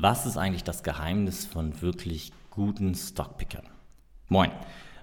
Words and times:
Was 0.00 0.24
ist 0.24 0.38
eigentlich 0.38 0.64
das 0.64 0.82
Geheimnis 0.82 1.44
von 1.44 1.82
wirklich 1.82 2.32
guten 2.50 2.94
Stockpickern? 2.94 3.66
Moin, 4.28 4.50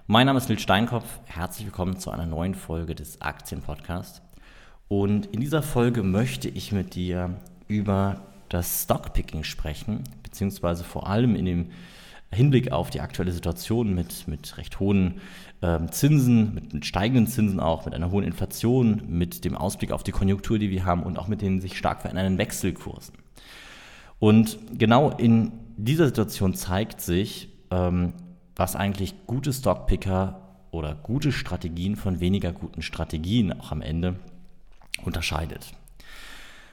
mein 0.08 0.26
Name 0.26 0.38
ist 0.38 0.48
Nils 0.48 0.62
Steinkopf. 0.62 1.06
Herzlich 1.26 1.66
willkommen 1.66 1.96
zu 1.96 2.10
einer 2.10 2.26
neuen 2.26 2.56
Folge 2.56 2.96
des 2.96 3.20
Aktienpodcasts. 3.20 4.20
Und 4.88 5.26
in 5.26 5.40
dieser 5.40 5.62
Folge 5.62 6.02
möchte 6.02 6.48
ich 6.48 6.72
mit 6.72 6.96
dir 6.96 7.36
über 7.68 8.20
das 8.48 8.82
Stockpicking 8.82 9.44
sprechen, 9.44 10.02
beziehungsweise 10.24 10.82
vor 10.82 11.08
allem 11.08 11.36
in 11.36 11.44
dem 11.44 11.70
Hinblick 12.32 12.72
auf 12.72 12.90
die 12.90 13.00
aktuelle 13.00 13.32
Situation 13.32 13.94
mit, 13.94 14.26
mit 14.26 14.58
recht 14.58 14.80
hohen 14.80 15.20
ähm, 15.62 15.92
Zinsen, 15.92 16.52
mit, 16.52 16.74
mit, 16.74 16.84
steigenden 16.84 17.28
Zinsen 17.28 17.60
auch, 17.60 17.84
mit 17.84 17.94
einer 17.94 18.10
hohen 18.10 18.24
Inflation, 18.24 19.02
mit 19.06 19.44
dem 19.44 19.56
Ausblick 19.56 19.92
auf 19.92 20.02
die 20.02 20.12
Konjunktur, 20.12 20.58
die 20.58 20.70
wir 20.70 20.84
haben 20.84 21.04
und 21.04 21.16
auch 21.16 21.28
mit 21.28 21.42
den 21.42 21.60
sich 21.60 21.78
stark 21.78 22.02
verändernden 22.02 22.38
Wechselkursen. 22.38 23.14
Und 24.20 24.58
genau 24.78 25.10
in 25.10 25.50
dieser 25.76 26.06
Situation 26.06 26.54
zeigt 26.54 27.00
sich, 27.00 27.48
ähm, 27.70 28.12
was 28.54 28.76
eigentlich 28.76 29.26
gute 29.26 29.52
Stockpicker 29.52 30.58
oder 30.70 30.94
gute 30.94 31.32
Strategien 31.32 31.96
von 31.96 32.20
weniger 32.20 32.52
guten 32.52 32.82
Strategien 32.82 33.58
auch 33.58 33.72
am 33.72 33.82
Ende 33.82 34.16
unterscheidet. 35.04 35.72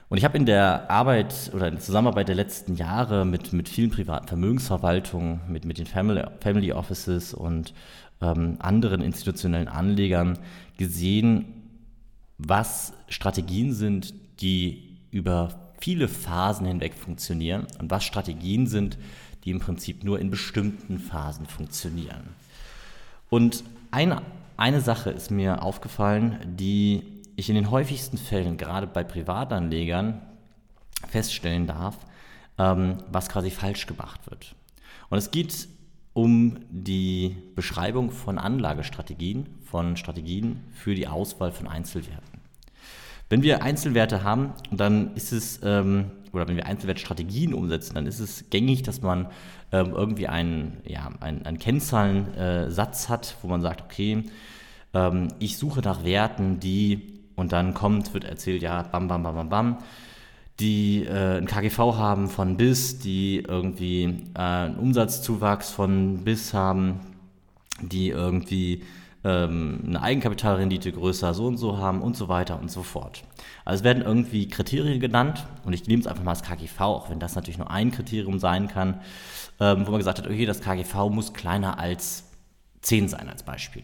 Und 0.09 0.17
ich 0.17 0.23
habe 0.23 0.37
in 0.37 0.45
der 0.45 0.89
Arbeit 0.89 1.51
oder 1.53 1.67
in 1.67 1.75
der 1.75 1.83
Zusammenarbeit 1.83 2.27
der 2.27 2.35
letzten 2.35 2.75
Jahre 2.75 3.25
mit, 3.25 3.51
mit 3.51 3.67
vielen 3.67 3.89
privaten 3.89 4.27
Vermögensverwaltungen, 4.27 5.41
mit, 5.49 5.65
mit 5.65 5.77
den 5.77 5.85
Family, 5.85 6.23
Family 6.39 6.71
Offices 6.71 7.33
und 7.33 7.73
ähm, 8.21 8.57
anderen 8.59 9.01
institutionellen 9.01 9.67
Anlegern 9.67 10.39
gesehen, 10.77 11.53
was 12.37 12.93
Strategien 13.09 13.73
sind, 13.73 14.13
die 14.41 14.99
über 15.11 15.66
viele 15.79 16.07
Phasen 16.07 16.65
hinweg 16.65 16.93
funktionieren 16.93 17.67
und 17.79 17.91
was 17.91 18.03
Strategien 18.03 18.67
sind, 18.67 18.97
die 19.43 19.51
im 19.51 19.59
Prinzip 19.59 20.03
nur 20.03 20.19
in 20.19 20.29
bestimmten 20.29 20.99
Phasen 20.99 21.45
funktionieren. 21.45 22.35
Und 23.29 23.63
eine, 23.91 24.21
eine 24.57 24.81
Sache 24.81 25.09
ist 25.09 25.31
mir 25.31 25.63
aufgefallen, 25.63 26.39
die 26.57 27.03
ich 27.35 27.49
in 27.49 27.55
den 27.55 27.71
häufigsten 27.71 28.17
Fällen, 28.17 28.57
gerade 28.57 28.87
bei 28.87 29.03
Privatanlegern, 29.03 30.21
feststellen 31.07 31.67
darf, 31.67 31.97
ähm, 32.57 32.97
was 33.11 33.29
quasi 33.29 33.51
falsch 33.51 33.85
gemacht 33.85 34.29
wird. 34.29 34.55
Und 35.09 35.17
es 35.17 35.31
geht 35.31 35.67
um 36.13 36.57
die 36.69 37.37
Beschreibung 37.55 38.09
von 38.09 38.39
Anlagestrategien, 38.39 39.47
von 39.63 39.97
Strategien 39.97 40.63
für 40.73 40.95
die 40.95 41.07
Auswahl 41.07 41.51
von 41.51 41.67
Einzelwerten. 41.67 42.36
Wenn 43.29 43.43
wir 43.43 43.61
Einzelwerte 43.61 44.23
haben, 44.23 44.53
dann 44.71 45.13
ist 45.15 45.33
es, 45.33 45.59
ähm, 45.63 46.05
oder 46.31 46.47
wenn 46.47 46.55
wir 46.55 46.65
Einzelwertstrategien 46.65 47.53
umsetzen, 47.53 47.95
dann 47.95 48.07
ist 48.07 48.19
es 48.19 48.49
gängig, 48.49 48.83
dass 48.83 49.01
man 49.01 49.27
ähm, 49.71 49.93
irgendwie 49.93 50.27
einen, 50.27 50.77
ja, 50.85 51.09
einen, 51.19 51.45
einen 51.45 51.59
Kennzahlensatz 51.59 53.09
hat, 53.09 53.35
wo 53.41 53.47
man 53.47 53.61
sagt, 53.61 53.81
okay, 53.81 54.23
ähm, 54.93 55.27
ich 55.39 55.57
suche 55.57 55.81
nach 55.81 56.05
Werten, 56.05 56.59
die, 56.59 57.21
und 57.35 57.51
dann 57.51 57.73
kommt, 57.73 58.13
wird 58.13 58.23
erzählt, 58.23 58.61
ja, 58.61 58.83
bam, 58.83 59.07
bam, 59.07 59.23
bam, 59.23 59.35
bam, 59.35 59.49
bam, 59.49 59.77
die 60.59 61.03
äh, 61.03 61.37
ein 61.37 61.45
KGV 61.45 61.77
haben 61.97 62.29
von 62.29 62.57
bis, 62.57 62.97
die 62.99 63.43
irgendwie 63.47 64.23
äh, 64.35 64.39
einen 64.39 64.77
Umsatzzuwachs 64.77 65.69
von 65.69 66.23
bis 66.23 66.53
haben, 66.53 67.01
die 67.81 68.09
irgendwie 68.09 68.83
ähm, 69.27 69.83
eine 69.85 70.01
Eigenkapitalrendite 70.01 70.93
größer 70.93 71.33
so 71.33 71.47
und 71.47 71.57
so 71.57 71.77
haben 71.77 72.01
und 72.01 72.15
so 72.15 72.29
weiter 72.29 72.59
und 72.59 72.71
so 72.71 72.81
fort. 72.81 73.23
Also 73.65 73.81
es 73.81 73.83
werden 73.83 74.01
irgendwie 74.01 74.47
Kriterien 74.47 75.01
genannt 75.01 75.45
und 75.65 75.73
ich 75.73 75.85
nehme 75.87 75.99
es 75.99 76.07
einfach 76.07 76.23
mal 76.23 76.31
als 76.31 76.43
KGV, 76.43 76.79
auch 76.79 77.09
wenn 77.09 77.19
das 77.19 77.35
natürlich 77.35 77.57
nur 77.57 77.69
ein 77.69 77.91
Kriterium 77.91 78.39
sein 78.39 78.69
kann, 78.69 79.01
ähm, 79.59 79.85
wo 79.85 79.91
man 79.91 79.99
gesagt 79.99 80.19
hat, 80.19 80.27
okay, 80.27 80.45
das 80.45 80.61
KGV 80.61 81.09
muss 81.09 81.33
kleiner 81.33 81.77
als 81.77 82.23
10 82.81 83.09
sein 83.09 83.27
als 83.27 83.43
Beispiel. 83.43 83.83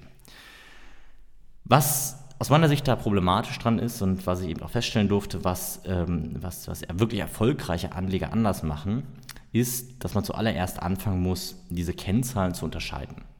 Was 1.65 2.19
aus 2.39 2.49
meiner 2.49 2.69
Sicht 2.69 2.87
da 2.87 2.95
problematisch 2.95 3.59
dran 3.59 3.79
ist 3.79 4.01
und 4.01 4.25
was 4.25 4.41
ich 4.41 4.49
eben 4.49 4.61
auch 4.63 4.69
feststellen 4.69 5.09
durfte, 5.09 5.43
was, 5.43 5.81
ähm, 5.85 6.35
was, 6.39 6.69
was 6.69 6.83
wirklich 6.93 7.19
erfolgreiche 7.19 7.91
Anleger 7.91 8.31
anders 8.31 8.63
machen, 8.63 9.03
ist, 9.51 10.03
dass 10.03 10.13
man 10.13 10.23
zuallererst 10.23 10.81
anfangen 10.81 11.21
muss, 11.21 11.55
diese 11.69 11.93
Kennzahlen 11.93 12.53
zu 12.53 12.63
unterscheiden. 12.63 13.32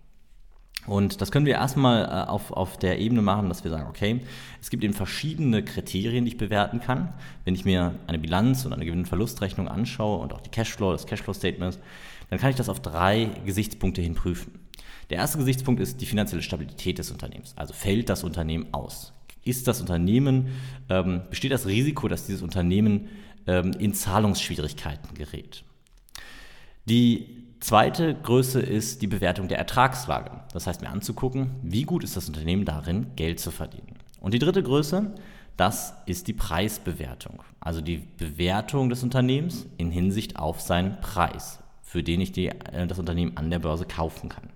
Und 0.86 1.22
das 1.22 1.32
können 1.32 1.46
wir 1.46 1.54
erstmal 1.54 2.06
äh, 2.06 2.30
auf, 2.30 2.52
auf 2.52 2.78
der 2.78 3.00
Ebene 3.00 3.22
machen, 3.22 3.48
dass 3.50 3.64
wir 3.64 3.72
sagen, 3.72 3.88
okay, 3.88 4.22
es 4.62 4.70
gibt 4.70 4.84
eben 4.84 4.94
verschiedene 4.94 5.64
Kriterien, 5.64 6.26
die 6.26 6.32
ich 6.32 6.38
bewerten 6.38 6.80
kann. 6.80 7.14
Wenn 7.46 7.56
ich 7.56 7.66
mir 7.66 7.96
eine 8.08 8.20
Bilanz 8.20 8.66
oder 8.66 8.76
eine 8.76 8.86
Gewinn-Verlustrechnung 8.86 9.68
anschaue 9.68 10.20
und 10.20 10.34
auch 10.34 10.42
die 10.42 10.50
Cashflow, 10.50 10.92
das 10.92 11.06
Cashflow-Statement, 11.06 11.80
dann 12.30 12.40
kann 12.40 12.50
ich 12.50 12.56
das 12.56 12.70
auf 12.70 12.82
drei 12.82 13.30
Gesichtspunkte 13.46 14.02
hin 14.02 14.16
prüfen. 14.16 14.60
Der 15.10 15.18
erste 15.18 15.38
Gesichtspunkt 15.38 15.82
ist 15.82 16.02
die 16.02 16.06
finanzielle 16.06 16.42
Stabilität 16.42 16.98
des 16.98 17.12
Unternehmens. 17.12 17.54
Also 17.56 17.74
fällt 17.74 18.10
das 18.10 18.24
Unternehmen 18.24 18.68
aus? 18.74 19.14
Ist 19.44 19.68
das 19.68 19.82
Unternehmen, 19.82 20.48
ähm, 20.90 21.22
besteht 21.30 21.52
das 21.52 21.68
Risiko, 21.68 22.08
dass 22.08 22.26
dieses 22.26 22.42
Unternehmen 22.42 23.10
ähm, 23.46 23.74
in 23.78 23.94
Zahlungsschwierigkeiten 23.94 25.14
gerät? 25.16 25.64
Die 26.86 27.44
Zweite 27.64 28.14
Größe 28.14 28.60
ist 28.60 29.02
die 29.02 29.08
Bewertung 29.08 29.48
der 29.48 29.58
Ertragslage. 29.58 30.32
Das 30.52 30.68
heißt, 30.68 30.82
mir 30.82 30.90
anzugucken, 30.90 31.52
wie 31.62 31.84
gut 31.84 32.04
ist 32.04 32.18
das 32.18 32.28
Unternehmen 32.28 32.66
darin, 32.66 33.16
Geld 33.16 33.40
zu 33.40 33.52
verdienen. 33.52 34.00
Und 34.20 34.34
die 34.34 34.40
dritte 34.40 34.62
Größe, 34.62 35.14
das 35.56 35.94
ist 36.06 36.28
die 36.28 36.34
Preisbewertung. 36.34 37.42
Also 37.62 37.80
die 37.80 38.06
Bewertung 38.18 38.90
des 38.90 39.02
Unternehmens 39.02 39.66
in 39.78 39.92
Hinsicht 39.92 40.36
auf 40.36 40.60
seinen 40.60 41.00
Preis, 41.00 41.60
für 41.82 42.04
den 42.04 42.20
ich 42.20 42.34
die, 42.34 42.50
äh, 42.50 42.86
das 42.86 43.00
Unternehmen 43.00 43.38
an 43.38 43.50
der 43.50 43.60
Börse 43.60 43.86
kaufen 43.86 44.28
kann. 44.28 44.50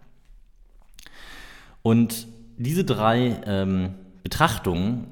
Und 1.84 2.28
diese 2.58 2.84
drei 2.84 3.42
ähm, 3.46 3.94
Betrachtungen 4.22 5.08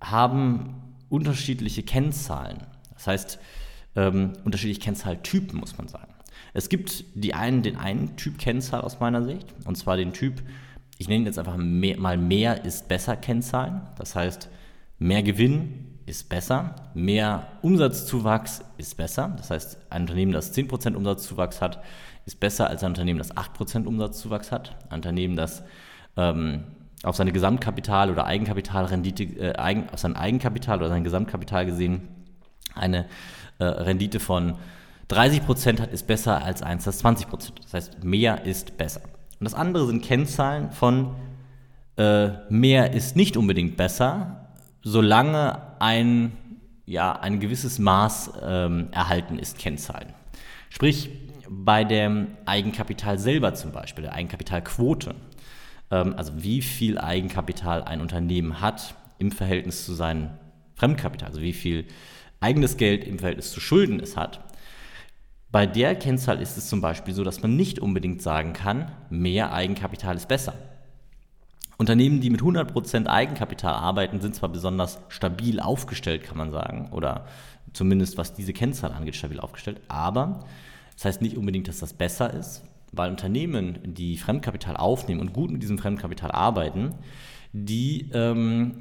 haben 0.00 0.74
unterschiedliche 1.10 1.82
Kennzahlen. 1.82 2.62
Das 2.94 3.06
heißt, 3.06 3.38
ähm, 3.94 4.32
unterschiedliche 4.42 4.80
Kennzahltypen, 4.80 5.60
muss 5.60 5.76
man 5.76 5.88
sagen. 5.88 6.15
Es 6.52 6.68
gibt 6.68 7.04
die 7.14 7.34
einen, 7.34 7.62
den 7.62 7.76
einen 7.76 8.16
Typ 8.16 8.38
Kennzahl 8.38 8.80
aus 8.80 9.00
meiner 9.00 9.22
Sicht, 9.22 9.54
und 9.64 9.76
zwar 9.76 9.96
den 9.96 10.12
Typ, 10.12 10.42
ich 10.98 11.08
nenne 11.08 11.26
jetzt 11.26 11.38
einfach 11.38 11.56
mehr, 11.56 11.98
mal 11.98 12.16
mehr 12.16 12.64
ist 12.64 12.88
besser 12.88 13.16
Kennzahlen. 13.16 13.82
Das 13.98 14.14
heißt, 14.14 14.48
mehr 14.98 15.22
Gewinn 15.22 15.98
ist 16.06 16.28
besser, 16.28 16.74
mehr 16.94 17.48
Umsatzzuwachs 17.62 18.64
ist 18.78 18.96
besser. 18.96 19.34
Das 19.36 19.50
heißt, 19.50 19.78
ein 19.90 20.02
Unternehmen, 20.02 20.32
das 20.32 20.54
10% 20.56 20.94
Umsatzzuwachs 20.94 21.60
hat, 21.60 21.82
ist 22.24 22.40
besser 22.40 22.68
als 22.68 22.82
ein 22.82 22.92
Unternehmen, 22.92 23.18
das 23.18 23.36
8% 23.36 23.86
Umsatzzuwachs 23.86 24.52
hat. 24.52 24.76
Ein 24.88 24.96
Unternehmen, 24.96 25.36
das 25.36 25.62
ähm, 26.16 26.64
auf 27.02 27.16
seine 27.16 27.32
Gesamtkapital- 27.32 28.10
oder 28.10 28.24
Eigenkapitalrendite, 28.24 29.24
äh, 29.24 29.56
Eigen, 29.58 29.90
auf 29.90 29.98
sein 29.98 30.16
Eigenkapital 30.16 30.78
oder 30.78 30.88
sein 30.88 31.04
Gesamtkapital 31.04 31.66
gesehen 31.66 32.08
eine 32.74 33.06
äh, 33.58 33.64
Rendite 33.64 34.20
von 34.20 34.56
30% 35.10 35.80
hat, 35.80 35.92
ist 35.92 36.06
besser 36.06 36.42
als 36.42 36.62
eins, 36.62 36.84
das 36.84 37.04
20% 37.04 37.52
Das 37.62 37.74
heißt, 37.74 38.04
mehr 38.04 38.44
ist 38.44 38.76
besser. 38.76 39.02
Und 39.38 39.44
das 39.44 39.54
andere 39.54 39.86
sind 39.86 40.04
Kennzahlen 40.04 40.72
von 40.72 41.14
äh, 41.96 42.30
mehr 42.50 42.92
ist 42.92 43.16
nicht 43.16 43.36
unbedingt 43.36 43.76
besser, 43.76 44.50
solange 44.82 45.80
ein, 45.80 46.32
ja, 46.84 47.12
ein 47.12 47.40
gewisses 47.40 47.78
Maß 47.78 48.32
ähm, 48.42 48.88
erhalten 48.92 49.38
ist, 49.38 49.58
Kennzahlen. 49.58 50.12
Sprich, 50.68 51.10
bei 51.48 51.84
dem 51.84 52.28
Eigenkapital 52.44 53.18
selber 53.18 53.54
zum 53.54 53.72
Beispiel, 53.72 54.02
der 54.02 54.14
Eigenkapitalquote, 54.14 55.14
ähm, 55.90 56.14
also 56.16 56.32
wie 56.36 56.60
viel 56.60 56.98
Eigenkapital 56.98 57.82
ein 57.82 58.00
Unternehmen 58.00 58.60
hat 58.60 58.94
im 59.18 59.30
Verhältnis 59.30 59.84
zu 59.84 59.94
seinem 59.94 60.30
Fremdkapital, 60.74 61.28
also 61.28 61.40
wie 61.40 61.54
viel 61.54 61.86
eigenes 62.40 62.76
Geld 62.76 63.04
im 63.04 63.18
Verhältnis 63.18 63.50
zu 63.50 63.60
Schulden 63.60 64.00
es 64.00 64.16
hat, 64.16 64.40
bei 65.50 65.66
der 65.66 65.94
Kennzahl 65.94 66.40
ist 66.40 66.56
es 66.56 66.68
zum 66.68 66.80
Beispiel 66.80 67.14
so, 67.14 67.24
dass 67.24 67.42
man 67.42 67.56
nicht 67.56 67.78
unbedingt 67.78 68.20
sagen 68.20 68.52
kann, 68.52 68.90
mehr 69.10 69.52
Eigenkapital 69.52 70.16
ist 70.16 70.28
besser. 70.28 70.54
Unternehmen, 71.78 72.20
die 72.20 72.30
mit 72.30 72.40
100% 72.40 73.06
Eigenkapital 73.06 73.74
arbeiten, 73.74 74.20
sind 74.20 74.34
zwar 74.34 74.48
besonders 74.48 74.98
stabil 75.08 75.60
aufgestellt, 75.60 76.24
kann 76.24 76.38
man 76.38 76.50
sagen, 76.50 76.88
oder 76.90 77.26
zumindest 77.72 78.16
was 78.16 78.34
diese 78.34 78.52
Kennzahl 78.52 78.92
angeht, 78.92 79.14
stabil 79.14 79.38
aufgestellt, 79.38 79.80
aber 79.88 80.44
das 80.94 81.04
heißt 81.04 81.22
nicht 81.22 81.36
unbedingt, 81.36 81.68
dass 81.68 81.78
das 81.78 81.92
besser 81.92 82.32
ist, 82.32 82.62
weil 82.92 83.10
Unternehmen, 83.10 83.78
die 83.84 84.16
Fremdkapital 84.16 84.76
aufnehmen 84.76 85.20
und 85.20 85.34
gut 85.34 85.50
mit 85.50 85.62
diesem 85.62 85.78
Fremdkapital 85.78 86.30
arbeiten, 86.32 86.94
die 87.52 88.10
ähm, 88.12 88.78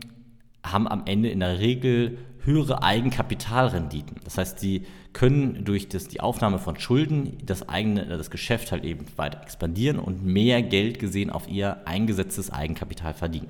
haben 0.63 0.87
am 0.87 1.03
Ende 1.05 1.29
in 1.29 1.41
der 1.41 1.59
Regel 1.59 2.17
höhere 2.43 2.83
Eigenkapitalrenditen. 2.83 4.17
Das 4.23 4.37
heißt, 4.37 4.59
sie 4.59 4.85
können 5.15 5.63
durch 5.63 5.87
das, 5.87 6.09
die 6.09 6.19
Aufnahme 6.19 6.59
von 6.59 6.77
Schulden 6.77 7.37
das 7.45 7.69
eigene, 7.69 8.05
das 8.05 8.29
Geschäft 8.29 8.73
halt 8.73 8.83
eben 8.83 9.05
weiter 9.15 9.41
expandieren 9.41 9.97
und 9.97 10.25
mehr 10.25 10.61
Geld 10.61 10.99
gesehen 10.99 11.29
auf 11.29 11.47
ihr 11.47 11.77
eingesetztes 11.85 12.51
Eigenkapital 12.51 13.13
verdienen. 13.13 13.47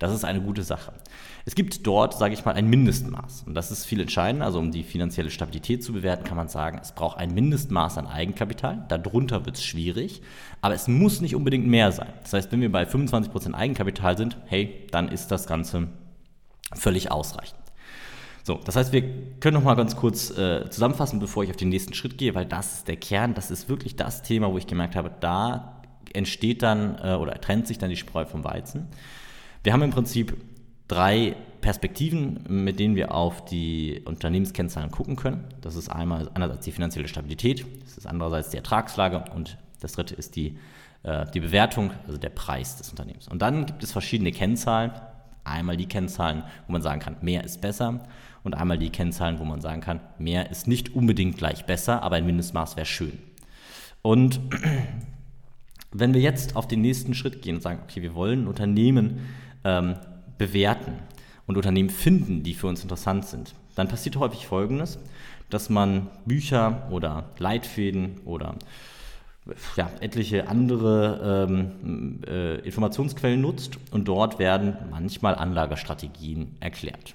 Das 0.00 0.12
ist 0.12 0.24
eine 0.24 0.40
gute 0.40 0.64
Sache. 0.64 0.92
Es 1.46 1.54
gibt 1.54 1.86
dort, 1.86 2.18
sage 2.18 2.34
ich 2.34 2.44
mal, 2.44 2.56
ein 2.56 2.68
Mindestmaß. 2.68 3.44
Und 3.46 3.54
das 3.54 3.70
ist 3.70 3.86
viel 3.86 4.00
entscheidender. 4.00 4.44
Also 4.44 4.58
um 4.58 4.72
die 4.72 4.82
finanzielle 4.82 5.30
Stabilität 5.30 5.84
zu 5.84 5.92
bewerten, 5.92 6.24
kann 6.24 6.36
man 6.36 6.48
sagen, 6.48 6.80
es 6.82 6.92
braucht 6.92 7.16
ein 7.16 7.32
Mindestmaß 7.32 7.96
an 7.98 8.08
Eigenkapital. 8.08 8.84
Darunter 8.88 9.46
wird 9.46 9.56
es 9.56 9.64
schwierig. 9.64 10.20
Aber 10.62 10.74
es 10.74 10.88
muss 10.88 11.20
nicht 11.20 11.36
unbedingt 11.36 11.66
mehr 11.66 11.92
sein. 11.92 12.12
Das 12.22 12.32
heißt, 12.32 12.50
wenn 12.50 12.60
wir 12.60 12.72
bei 12.72 12.84
25% 12.84 13.54
Eigenkapital 13.54 14.16
sind, 14.16 14.36
hey, 14.46 14.86
dann 14.90 15.08
ist 15.08 15.28
das 15.28 15.46
Ganze 15.46 15.86
völlig 16.74 17.12
ausreichend. 17.12 17.63
So, 18.46 18.60
das 18.62 18.76
heißt, 18.76 18.92
wir 18.92 19.02
können 19.40 19.54
noch 19.54 19.64
mal 19.64 19.74
ganz 19.74 19.96
kurz 19.96 20.30
äh, 20.30 20.68
zusammenfassen, 20.68 21.18
bevor 21.18 21.44
ich 21.44 21.50
auf 21.50 21.56
den 21.56 21.70
nächsten 21.70 21.94
Schritt 21.94 22.18
gehe, 22.18 22.34
weil 22.34 22.44
das 22.44 22.74
ist 22.74 22.88
der 22.88 22.96
Kern, 22.96 23.32
das 23.32 23.50
ist 23.50 23.70
wirklich 23.70 23.96
das 23.96 24.22
Thema, 24.22 24.52
wo 24.52 24.58
ich 24.58 24.66
gemerkt 24.66 24.96
habe, 24.96 25.10
da 25.18 25.82
entsteht 26.12 26.62
dann 26.62 26.98
äh, 27.02 27.14
oder 27.14 27.40
trennt 27.40 27.66
sich 27.66 27.78
dann 27.78 27.88
die 27.88 27.96
Spreu 27.96 28.26
vom 28.26 28.44
Weizen. 28.44 28.88
Wir 29.62 29.72
haben 29.72 29.80
im 29.80 29.90
Prinzip 29.90 30.36
drei 30.88 31.36
Perspektiven, 31.62 32.44
mit 32.46 32.78
denen 32.78 32.96
wir 32.96 33.14
auf 33.14 33.46
die 33.46 34.02
Unternehmenskennzahlen 34.04 34.90
gucken 34.90 35.16
können. 35.16 35.44
Das 35.62 35.74
ist 35.74 35.88
einmal 35.88 36.30
einerseits 36.34 36.66
die 36.66 36.72
finanzielle 36.72 37.08
Stabilität, 37.08 37.64
das 37.82 37.96
ist 37.96 38.06
andererseits 38.06 38.50
die 38.50 38.58
Ertragslage 38.58 39.24
und 39.34 39.56
das 39.80 39.92
dritte 39.92 40.14
ist 40.14 40.36
die, 40.36 40.58
äh, 41.02 41.24
die 41.32 41.40
Bewertung, 41.40 41.92
also 42.06 42.18
der 42.18 42.28
Preis 42.28 42.76
des 42.76 42.90
Unternehmens. 42.90 43.26
Und 43.26 43.40
dann 43.40 43.64
gibt 43.64 43.82
es 43.82 43.90
verschiedene 43.90 44.32
Kennzahlen. 44.32 44.90
Einmal 45.44 45.76
die 45.76 45.86
Kennzahlen, 45.86 46.42
wo 46.66 46.72
man 46.72 46.82
sagen 46.82 47.00
kann, 47.00 47.16
mehr 47.20 47.44
ist 47.44 47.60
besser 47.60 48.00
und 48.42 48.54
einmal 48.54 48.78
die 48.78 48.90
Kennzahlen, 48.90 49.38
wo 49.38 49.44
man 49.44 49.60
sagen 49.60 49.80
kann, 49.80 50.00
mehr 50.18 50.50
ist 50.50 50.66
nicht 50.66 50.94
unbedingt 50.94 51.36
gleich 51.36 51.64
besser, 51.66 52.02
aber 52.02 52.16
ein 52.16 52.26
Mindestmaß 52.26 52.76
wäre 52.76 52.86
schön. 52.86 53.18
Und 54.02 54.40
wenn 55.92 56.14
wir 56.14 56.20
jetzt 56.20 56.56
auf 56.56 56.68
den 56.68 56.80
nächsten 56.80 57.14
Schritt 57.14 57.42
gehen 57.42 57.56
und 57.56 57.62
sagen, 57.62 57.80
okay, 57.82 58.02
wir 58.02 58.14
wollen 58.14 58.46
Unternehmen 58.46 59.20
ähm, 59.64 59.94
bewerten 60.38 60.94
und 61.46 61.56
Unternehmen 61.56 61.90
finden, 61.90 62.42
die 62.42 62.54
für 62.54 62.66
uns 62.66 62.82
interessant 62.82 63.26
sind, 63.26 63.54
dann 63.74 63.88
passiert 63.88 64.16
häufig 64.16 64.46
Folgendes, 64.46 64.98
dass 65.50 65.70
man 65.70 66.08
Bücher 66.26 66.88
oder 66.90 67.30
Leitfäden 67.38 68.20
oder 68.24 68.56
ja, 69.76 69.90
etliche 70.00 70.48
andere 70.48 71.46
ähm, 71.48 72.20
äh, 72.26 72.56
Informationsquellen 72.60 73.40
nutzt 73.40 73.78
und 73.90 74.08
dort 74.08 74.38
werden 74.38 74.76
manchmal 74.90 75.34
Anlagestrategien 75.34 76.56
erklärt. 76.60 77.14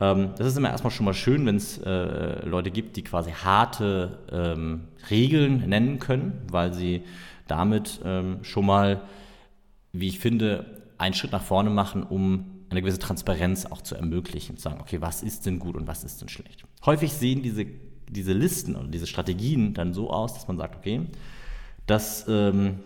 Ähm, 0.00 0.30
das 0.36 0.48
ist 0.48 0.56
immer 0.56 0.70
erstmal 0.70 0.90
schon 0.90 1.06
mal 1.06 1.14
schön, 1.14 1.46
wenn 1.46 1.56
es 1.56 1.78
äh, 1.78 2.46
Leute 2.46 2.70
gibt, 2.70 2.96
die 2.96 3.02
quasi 3.02 3.30
harte 3.32 4.18
ähm, 4.30 4.88
Regeln 5.10 5.68
nennen 5.68 5.98
können, 5.98 6.42
weil 6.50 6.74
sie 6.74 7.02
damit 7.46 8.00
ähm, 8.04 8.38
schon 8.42 8.66
mal, 8.66 9.02
wie 9.92 10.08
ich 10.08 10.18
finde, 10.18 10.82
einen 10.98 11.14
Schritt 11.14 11.32
nach 11.32 11.42
vorne 11.42 11.70
machen, 11.70 12.02
um 12.02 12.58
eine 12.70 12.82
gewisse 12.82 12.98
Transparenz 12.98 13.66
auch 13.66 13.80
zu 13.80 13.94
ermöglichen, 13.94 14.56
zu 14.56 14.64
sagen, 14.64 14.80
okay, 14.80 15.00
was 15.00 15.22
ist 15.22 15.46
denn 15.46 15.58
gut 15.58 15.76
und 15.76 15.86
was 15.86 16.04
ist 16.04 16.20
denn 16.20 16.28
schlecht. 16.28 16.64
Häufig 16.84 17.14
sehen 17.14 17.42
diese, 17.42 17.64
diese 18.08 18.34
Listen 18.34 18.76
oder 18.76 18.88
diese 18.88 19.06
Strategien 19.06 19.72
dann 19.72 19.94
so 19.94 20.10
aus, 20.10 20.34
dass 20.34 20.46
man 20.48 20.58
sagt, 20.58 20.76
okay, 20.76 21.06
das 21.88 22.26
ähm, 22.28 22.80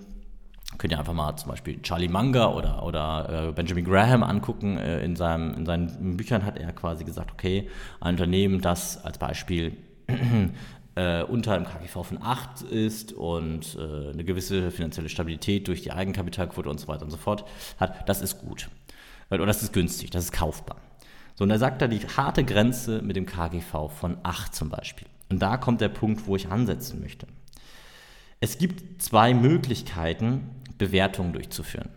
könnt 0.78 0.92
ihr 0.92 0.98
einfach 0.98 1.12
mal 1.12 1.36
zum 1.36 1.50
Beispiel 1.50 1.80
Charlie 1.82 2.08
Munger 2.08 2.54
oder, 2.54 2.82
oder 2.84 3.48
äh, 3.48 3.52
Benjamin 3.52 3.84
Graham 3.84 4.22
angucken. 4.22 4.78
Äh, 4.78 5.04
in, 5.04 5.16
seinem, 5.16 5.54
in 5.54 5.66
seinen 5.66 6.16
Büchern 6.16 6.44
hat 6.44 6.58
er 6.58 6.72
quasi 6.72 7.04
gesagt, 7.04 7.32
okay, 7.32 7.68
ein 8.00 8.14
Unternehmen, 8.14 8.60
das 8.60 9.04
als 9.04 9.18
Beispiel 9.18 9.76
äh, 10.94 11.22
unter 11.24 11.54
einem 11.54 11.66
KGV 11.66 12.04
von 12.04 12.22
8 12.22 12.62
ist 12.62 13.12
und 13.12 13.76
äh, 13.76 14.10
eine 14.10 14.24
gewisse 14.24 14.70
finanzielle 14.70 15.08
Stabilität 15.08 15.68
durch 15.68 15.82
die 15.82 15.92
Eigenkapitalquote 15.92 16.68
und 16.68 16.80
so 16.80 16.88
weiter 16.88 17.04
und 17.04 17.10
so 17.10 17.16
fort 17.16 17.44
hat, 17.78 18.08
das 18.08 18.22
ist 18.22 18.40
gut. 18.40 18.68
Oder 19.30 19.46
das 19.46 19.62
ist 19.62 19.72
günstig, 19.72 20.10
das 20.10 20.24
ist 20.24 20.32
kaufbar. 20.32 20.76
So, 21.34 21.44
und 21.44 21.50
er 21.50 21.58
sagt 21.58 21.80
da 21.80 21.88
die 21.88 22.00
harte 22.00 22.44
Grenze 22.44 23.00
mit 23.02 23.16
dem 23.16 23.26
KGV 23.26 23.88
von 23.88 24.18
8 24.22 24.54
zum 24.54 24.68
Beispiel. 24.68 25.08
Und 25.30 25.40
da 25.40 25.56
kommt 25.56 25.80
der 25.80 25.88
Punkt, 25.88 26.26
wo 26.26 26.36
ich 26.36 26.50
ansetzen 26.50 27.00
möchte. 27.00 27.26
Es 28.42 28.58
gibt 28.58 29.00
zwei 29.00 29.34
Möglichkeiten, 29.34 30.50
Bewertungen 30.76 31.32
durchzuführen. 31.32 31.90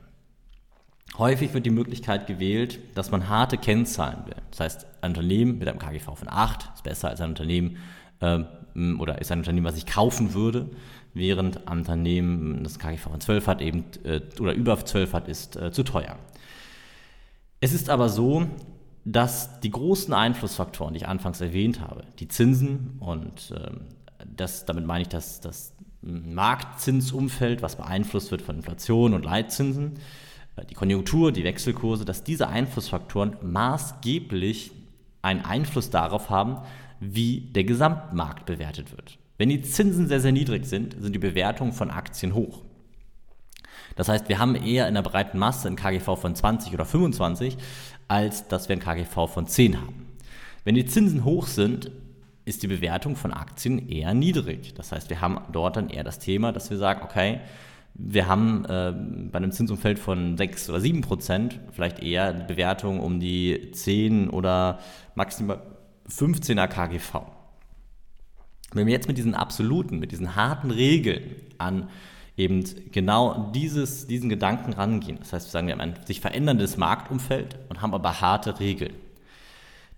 Häufig 1.18 1.56
wird 1.56 1.66
die 1.66 1.72
Möglichkeit 1.72 2.28
gewählt, 2.28 2.78
dass 2.94 3.10
man 3.10 3.30
harte 3.30 3.58
Kennzahlen 3.58 4.28
will. 4.28 4.36
Das 4.52 4.60
heißt, 4.60 4.86
ein 5.02 5.10
Unternehmen 5.10 5.58
mit 5.58 5.68
einem 5.68 5.80
KGV 5.80 6.16
von 6.16 6.28
8 6.30 6.70
ist 6.76 6.84
besser 6.84 7.10
als 7.10 7.20
ein 7.20 7.30
Unternehmen 7.30 7.78
ähm, 8.22 9.00
oder 9.00 9.20
ist 9.20 9.32
ein 9.32 9.40
Unternehmen, 9.40 9.66
was 9.66 9.76
ich 9.76 9.88
kaufen 9.88 10.36
würde, 10.36 10.70
während 11.16 11.68
ein 11.68 11.80
Unternehmen, 11.80 12.64
das 12.64 12.78
KGV 12.78 13.02
von 13.02 13.20
12 13.20 13.48
hat, 13.48 13.62
eben 13.64 13.86
äh, 14.04 14.22
oder 14.40 14.54
über 14.54 14.78
12 14.78 15.14
hat, 15.14 15.28
ist 15.28 15.56
äh, 15.56 15.72
zu 15.72 15.82
teuer. 15.82 16.16
Es 17.60 17.74
ist 17.74 17.90
aber 17.90 18.08
so, 18.08 18.46
dass 19.04 19.62
die 19.62 19.72
großen 19.72 20.14
Einflussfaktoren, 20.14 20.94
die 20.94 21.00
ich 21.00 21.08
anfangs 21.08 21.42
erwähnt 21.42 21.82
habe, 21.82 22.04
die 22.20 22.28
Zinsen 22.28 22.98
und 23.00 23.52
ähm, 23.58 23.88
das, 24.24 24.66
damit 24.66 24.86
meine 24.86 25.02
ich 25.02 25.10
das, 25.10 25.42
das 25.42 25.74
Marktzinsumfeld, 26.06 27.62
was 27.62 27.76
beeinflusst 27.76 28.32
wird 28.32 28.42
von 28.42 28.58
Inflation 28.58 29.14
und 29.14 29.26
Leitzinsen, 29.26 29.94
äh, 30.56 30.66
die 30.66 30.76
Konjunktur, 30.76 31.32
die 31.32 31.44
Wechselkurse, 31.44 32.06
dass 32.06 32.24
diese 32.24 32.48
Einflussfaktoren 32.48 33.38
maßgeblich 33.42 34.72
einen 35.22 35.44
Einfluss 35.44 35.90
darauf 35.90 36.30
haben, 36.30 36.58
wie 37.00 37.42
der 37.42 37.64
Gesamtmarkt 37.64 38.46
bewertet 38.46 38.96
wird. 38.96 39.18
Wenn 39.38 39.50
die 39.50 39.62
Zinsen 39.62 40.08
sehr, 40.08 40.22
sehr 40.22 40.32
niedrig 40.32 40.66
sind, 40.66 40.96
sind 41.00 41.14
die 41.14 41.20
Bewertungen 41.20 41.74
von 41.74 41.92
Aktien 41.92 42.34
hoch. 42.34 42.62
Das 43.96 44.08
heißt, 44.08 44.30
wir 44.30 44.40
haben 44.40 44.56
eher 44.56 44.88
in 44.88 44.94
der 44.94 45.02
breiten 45.02 45.38
Masse 45.38 45.68
ein 45.68 45.76
KGV 45.76 46.16
von 46.16 46.36
20 46.36 46.74
oder 46.74 46.86
25, 46.86 47.58
als 48.08 48.48
dass 48.48 48.70
wir 48.70 48.76
ein 48.76 48.82
KGV 48.82 49.28
von 49.28 49.48
10 49.48 49.82
haben. 49.82 50.06
Wenn 50.64 50.76
die 50.76 50.86
Zinsen 50.86 51.26
hoch 51.26 51.48
sind, 51.48 51.92
ist 52.46 52.64
die 52.64 52.68
Bewertung 52.68 53.16
von 53.16 53.34
Aktien 53.34 53.90
eher 53.90 54.14
niedrig. 54.14 54.74
Das 54.76 54.92
heißt, 54.92 55.10
wir 55.10 55.20
haben 55.20 55.40
dort 55.52 55.76
dann 55.76 55.90
eher 55.90 56.04
das 56.04 56.20
Thema, 56.20 56.52
dass 56.52 56.70
wir 56.70 56.78
sagen, 56.78 57.02
okay, 57.04 57.42
wir 57.96 58.28
haben 58.28 58.66
äh, 58.66 58.94
bei 59.32 59.38
einem 59.38 59.52
Zinsumfeld 59.52 60.00
von 60.00 60.38
6 60.38 60.70
oder 60.70 60.82
7 60.82 61.02
Prozent 61.02 61.60
vielleicht 61.72 62.00
eher 62.00 62.26
eine 62.26 62.44
Bewertung 62.44 63.00
um 63.00 63.20
die 63.20 63.72
10 63.72 64.30
oder 64.30 64.80
maximal 65.16 65.62
15er 66.10 66.68
KGV. 66.68 67.22
Wenn 68.74 68.86
wir 68.86 68.94
jetzt 68.94 69.08
mit 69.08 69.18
diesen 69.18 69.34
absoluten, 69.34 70.00
mit 70.00 70.12
diesen 70.12 70.36
harten 70.36 70.72
Regeln 70.72 71.24
an 71.58 71.90
eben 72.38 72.66
genau 72.92 73.52
dieses, 73.56 74.08
diesen 74.08 74.30
Gedanken 74.30 74.74
rangehen, 74.74 75.18
das 75.20 75.32
heißt, 75.32 75.48
wir 75.48 75.52
sagen, 75.52 75.68
wir 75.68 75.74
haben 75.74 75.82
ein 75.82 75.96
sich 76.06 76.20
veränderndes 76.20 76.76
Marktumfeld 76.76 77.58
und 77.70 77.82
haben 77.82 77.94
aber 77.94 78.20
harte 78.20 78.60
Regeln, 78.60 78.94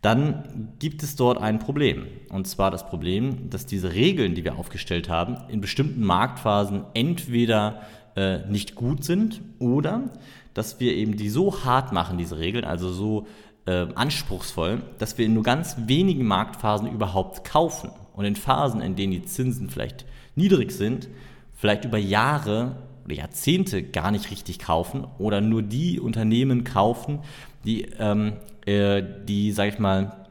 dann 0.08 0.70
gibt 0.80 1.04
es 1.04 1.18
dort 1.18 1.38
ein 1.38 1.60
Problem. 1.60 2.08
Und 2.30 2.48
zwar 2.48 2.72
das 2.72 2.88
Problem, 2.88 3.50
dass 3.50 3.66
diese 3.66 3.92
Regeln, 3.92 4.36
die 4.36 4.46
wir 4.46 4.58
aufgestellt 4.58 5.10
haben, 5.10 5.36
in 5.50 5.60
bestimmten 5.60 6.02
Marktphasen 6.02 6.86
entweder 6.94 7.82
äh, 8.16 8.40
nicht 8.48 8.74
gut 8.74 9.04
sind 9.04 9.42
oder 9.60 10.12
dass 10.54 10.80
wir 10.80 10.96
eben 10.96 11.18
die 11.18 11.28
so 11.28 11.66
hart 11.66 11.92
machen, 11.92 12.18
diese 12.18 12.40
Regeln, 12.40 12.64
also 12.64 12.90
so 12.90 13.28
äh, 13.66 13.88
anspruchsvoll, 13.96 14.82
dass 14.98 15.18
wir 15.18 15.26
in 15.26 15.34
nur 15.34 15.44
ganz 15.44 15.76
wenigen 15.88 16.26
Marktphasen 16.26 16.90
überhaupt 16.90 17.44
kaufen. 17.44 17.90
Und 18.14 18.24
in 18.24 18.38
Phasen, 18.38 18.80
in 18.80 18.96
denen 18.96 19.12
die 19.12 19.26
Zinsen 19.26 19.70
vielleicht 19.70 20.06
niedrig 20.36 20.72
sind, 20.72 21.10
vielleicht 21.54 21.84
über 21.84 21.98
Jahre 21.98 22.78
oder 23.04 23.16
Jahrzehnte 23.16 23.84
gar 23.84 24.12
nicht 24.12 24.32
richtig 24.32 24.60
kaufen 24.60 25.06
oder 25.18 25.42
nur 25.42 25.64
die 25.64 26.00
Unternehmen 26.00 26.64
kaufen, 26.64 27.20
die, 27.68 27.84
ähm, 28.00 28.34
äh, 28.66 29.04
die 29.26 29.52
sag 29.52 29.68
ich 29.68 29.78
mal, 29.78 30.26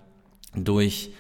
durch, 0.55 1.11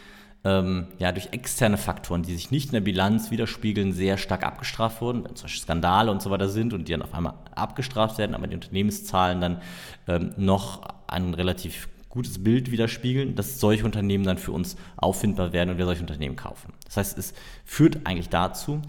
ähm, 0.44 0.86
ja, 0.98 1.12
durch 1.12 1.28
externe 1.32 1.76
Faktoren, 1.76 2.22
die 2.22 2.34
sich 2.34 2.50
nicht 2.50 2.66
in 2.66 2.72
der 2.72 2.80
Bilanz 2.80 3.30
widerspiegeln, 3.30 3.92
sehr 3.92 4.16
stark 4.16 4.42
abgestraft 4.42 5.02
wurden, 5.02 5.24
wenn 5.24 5.36
zum 5.36 5.44
Beispiel 5.44 5.62
Skandale 5.62 6.10
und 6.10 6.22
so 6.22 6.30
weiter 6.30 6.48
sind 6.48 6.72
und 6.72 6.88
die 6.88 6.92
dann 6.92 7.02
auf 7.02 7.12
einmal 7.12 7.34
abgestraft 7.54 8.16
werden, 8.16 8.34
aber 8.34 8.46
die 8.46 8.54
Unternehmenszahlen 8.54 9.40
dann 9.40 9.60
ähm, 10.08 10.32
noch 10.38 10.88
ein 11.06 11.34
relativ 11.34 11.88
gutes 12.08 12.42
Bild 12.42 12.70
widerspiegeln, 12.70 13.34
dass 13.34 13.60
solche 13.60 13.84
Unternehmen 13.84 14.24
dann 14.24 14.38
für 14.38 14.52
uns 14.52 14.76
auffindbar 14.96 15.52
werden 15.52 15.70
und 15.70 15.78
wir 15.78 15.84
solche 15.84 16.00
Unternehmen 16.00 16.34
kaufen. 16.34 16.72
Das 16.86 16.96
heißt, 16.96 17.18
es 17.18 17.34
führt 17.66 18.06
eigentlich 18.06 18.30
dazu, 18.30 18.80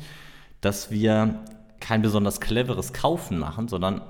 dass 0.61 0.91
wir 0.91 1.43
kein 1.81 2.01
besonders 2.01 2.39
cleveres 2.39 2.93
Kaufen 2.93 3.37
machen, 3.37 3.67
sondern 3.67 4.01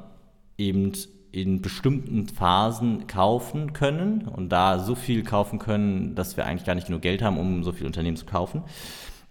eben 0.60 0.94
in 1.38 1.62
bestimmten 1.62 2.28
Phasen 2.28 3.06
kaufen 3.06 3.74
können 3.74 4.28
und 4.28 4.50
da 4.50 4.80
so 4.80 4.96
viel 4.96 5.24
kaufen 5.24 5.60
können, 5.60 6.16
dass 6.16 6.36
wir 6.36 6.48
eigentlich 6.48 6.66
gar 6.66 6.74
nicht 6.74 6.88
genug 6.88 7.04
Geld 7.04 7.22
haben, 7.22 7.38
um 7.38 7.64
so 7.64 7.72
viele 7.72 7.86
Unternehmen 7.86 8.18
zu 8.18 8.26
kaufen. 8.26 8.64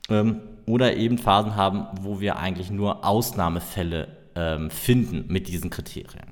Ähm, 0.08 0.40
oder 0.66 0.96
eben 0.96 1.18
Phasen 1.18 1.56
haben, 1.56 1.88
wo 2.00 2.20
wir 2.20 2.36
eigentlich 2.36 2.70
nur 2.70 3.04
Ausnahmefälle 3.04 4.16
ähm, 4.36 4.70
finden 4.70 5.24
mit 5.26 5.48
diesen 5.48 5.68
Kriterien. 5.68 6.28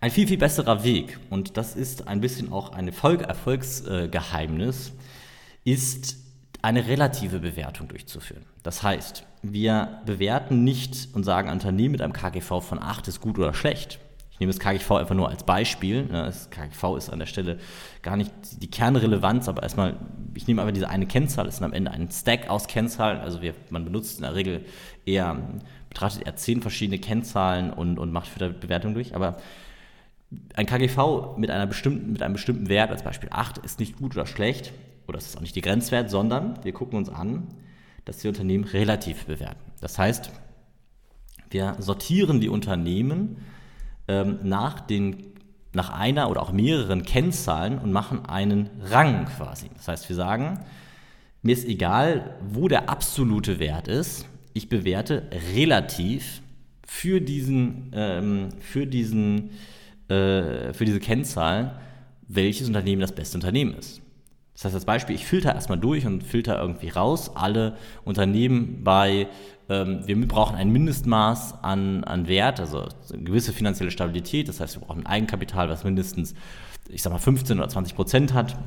Ein 0.00 0.10
viel, 0.10 0.26
viel 0.26 0.38
besserer 0.38 0.82
Weg, 0.82 1.20
und 1.28 1.56
das 1.56 1.76
ist 1.76 2.08
ein 2.08 2.20
bisschen 2.20 2.52
auch 2.52 2.72
ein 2.72 2.88
Erfolgsgeheimnis, 2.88 4.92
ist 5.62 6.16
eine 6.62 6.86
relative 6.86 7.38
Bewertung 7.38 7.88
durchzuführen. 7.88 8.44
Das 8.62 8.82
heißt, 8.82 9.24
wir 9.42 10.00
bewerten 10.04 10.64
nicht 10.64 11.08
und 11.14 11.24
sagen, 11.24 11.48
ein 11.48 11.54
Unternehmen 11.54 11.92
mit 11.92 12.02
einem 12.02 12.12
KGV 12.12 12.60
von 12.60 12.82
8 12.82 13.08
ist 13.08 13.20
gut 13.20 13.38
oder 13.38 13.54
schlecht. 13.54 13.98
Ich 14.32 14.40
nehme 14.40 14.52
das 14.52 14.60
KGV 14.60 14.92
einfach 14.92 15.14
nur 15.14 15.28
als 15.28 15.44
Beispiel. 15.44 16.04
Das 16.04 16.48
KGV 16.50 16.96
ist 16.96 17.10
an 17.10 17.18
der 17.18 17.26
Stelle 17.26 17.58
gar 18.02 18.16
nicht 18.16 18.32
die 18.62 18.70
Kernrelevanz, 18.70 19.48
aber 19.48 19.62
erstmal, 19.62 19.96
ich 20.34 20.46
nehme 20.46 20.62
einfach 20.62 20.72
diese 20.72 20.88
eine 20.88 21.06
Kennzahl, 21.06 21.44
das 21.44 21.56
ist 21.56 21.62
am 21.62 21.74
Ende 21.74 21.90
ein 21.90 22.10
Stack 22.10 22.48
aus 22.48 22.66
Kennzahlen. 22.66 23.20
Also 23.20 23.42
wir, 23.42 23.54
man 23.68 23.84
benutzt 23.84 24.18
in 24.18 24.22
der 24.22 24.34
Regel 24.34 24.64
eher, 25.04 25.36
betrachtet 25.90 26.26
eher 26.26 26.36
zehn 26.36 26.62
verschiedene 26.62 26.98
Kennzahlen 26.98 27.70
und, 27.70 27.98
und 27.98 28.12
macht 28.12 28.28
für 28.28 28.38
die 28.38 28.58
Bewertung 28.58 28.94
durch. 28.94 29.14
Aber 29.14 29.36
ein 30.54 30.66
KGV 30.66 31.36
mit, 31.36 31.50
einer 31.50 31.66
bestimmten, 31.66 32.12
mit 32.12 32.22
einem 32.22 32.34
bestimmten 32.34 32.68
Wert, 32.68 32.90
als 32.90 33.02
Beispiel 33.02 33.28
8, 33.32 33.58
ist 33.58 33.78
nicht 33.78 33.96
gut 33.98 34.16
oder 34.16 34.26
schlecht, 34.26 34.72
oder 35.10 35.18
es 35.18 35.26
ist 35.26 35.36
auch 35.36 35.42
nicht 35.42 35.56
die 35.56 35.60
Grenzwert, 35.60 36.08
sondern 36.08 36.64
wir 36.64 36.72
gucken 36.72 36.96
uns 36.96 37.08
an, 37.08 37.48
dass 38.04 38.18
die 38.18 38.28
Unternehmen 38.28 38.64
relativ 38.64 39.26
bewerten. 39.26 39.60
Das 39.80 39.98
heißt, 39.98 40.30
wir 41.50 41.76
sortieren 41.80 42.40
die 42.40 42.48
Unternehmen 42.48 43.38
ähm, 44.08 44.38
nach, 44.44 44.80
den, 44.80 45.34
nach 45.72 45.90
einer 45.90 46.30
oder 46.30 46.42
auch 46.42 46.52
mehreren 46.52 47.02
Kennzahlen 47.02 47.78
und 47.78 47.92
machen 47.92 48.24
einen 48.24 48.70
Rang 48.84 49.26
quasi. 49.26 49.68
Das 49.74 49.88
heißt, 49.88 50.08
wir 50.08 50.16
sagen, 50.16 50.60
mir 51.42 51.52
ist 51.52 51.66
egal, 51.66 52.36
wo 52.48 52.68
der 52.68 52.88
absolute 52.88 53.58
Wert 53.58 53.88
ist, 53.88 54.26
ich 54.52 54.68
bewerte 54.68 55.28
relativ 55.54 56.40
für 56.86 57.20
diesen, 57.20 57.90
ähm, 57.94 58.48
für 58.60 58.86
diesen, 58.86 59.50
äh, 60.08 60.72
für 60.72 60.84
diese 60.84 61.00
Kennzahl, 61.00 61.80
welches 62.28 62.68
Unternehmen 62.68 63.00
das 63.00 63.12
beste 63.12 63.36
Unternehmen 63.36 63.74
ist. 63.74 64.02
Das 64.60 64.66
heißt, 64.66 64.74
als 64.74 64.84
Beispiel, 64.84 65.16
ich 65.16 65.24
filter 65.24 65.54
erstmal 65.54 65.78
durch 65.78 66.06
und 66.06 66.22
filter 66.22 66.60
irgendwie 66.60 66.90
raus 66.90 67.30
alle 67.34 67.78
Unternehmen 68.04 68.84
bei, 68.84 69.26
ähm, 69.70 70.02
wir 70.04 70.28
brauchen 70.28 70.54
ein 70.54 70.68
Mindestmaß 70.68 71.64
an, 71.64 72.04
an 72.04 72.28
Wert, 72.28 72.60
also 72.60 72.86
eine 73.10 73.22
gewisse 73.22 73.54
finanzielle 73.54 73.90
Stabilität. 73.90 74.50
Das 74.50 74.60
heißt, 74.60 74.76
wir 74.76 74.86
brauchen 74.86 75.00
ein 75.00 75.06
Eigenkapital, 75.06 75.70
was 75.70 75.82
mindestens, 75.82 76.34
ich 76.90 77.02
sag 77.02 77.10
mal, 77.10 77.18
15 77.18 77.58
oder 77.58 77.70
20 77.70 77.94
Prozent 77.94 78.34
hat. 78.34 78.58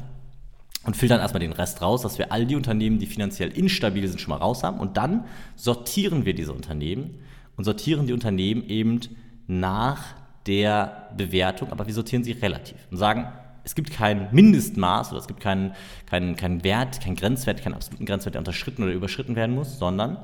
Und 0.83 0.97
filtern 0.97 1.19
erstmal 1.19 1.41
den 1.41 1.53
Rest 1.53 1.83
raus, 1.83 2.01
dass 2.01 2.17
wir 2.17 2.31
all 2.31 2.47
die 2.47 2.55
Unternehmen, 2.55 2.97
die 2.97 3.05
finanziell 3.05 3.51
instabil 3.51 4.07
sind, 4.07 4.19
schon 4.19 4.31
mal 4.31 4.37
raus 4.37 4.63
haben. 4.63 4.79
Und 4.79 4.97
dann 4.97 5.25
sortieren 5.55 6.25
wir 6.25 6.33
diese 6.33 6.53
Unternehmen 6.53 7.19
und 7.55 7.65
sortieren 7.65 8.07
die 8.07 8.13
Unternehmen 8.13 8.67
eben 8.67 8.99
nach 9.45 10.15
der 10.47 11.09
Bewertung, 11.15 11.71
aber 11.71 11.85
wir 11.85 11.93
sortieren 11.93 12.23
sie 12.23 12.31
relativ 12.31 12.77
und 12.89 12.97
sagen, 12.97 13.27
es 13.63 13.75
gibt 13.75 13.91
kein 13.91 14.33
Mindestmaß 14.33 15.11
oder 15.11 15.19
es 15.19 15.27
gibt 15.27 15.39
keinen 15.39 15.73
kein, 16.05 16.35
kein 16.35 16.63
Wert, 16.63 17.01
keinen 17.01 17.15
Grenzwert, 17.15 17.63
keinen 17.63 17.75
absoluten 17.75 18.05
Grenzwert, 18.05 18.35
der 18.35 18.41
unterschritten 18.41 18.83
oder 18.83 18.93
überschritten 18.93 19.35
werden 19.35 19.55
muss, 19.55 19.79
sondern 19.79 20.17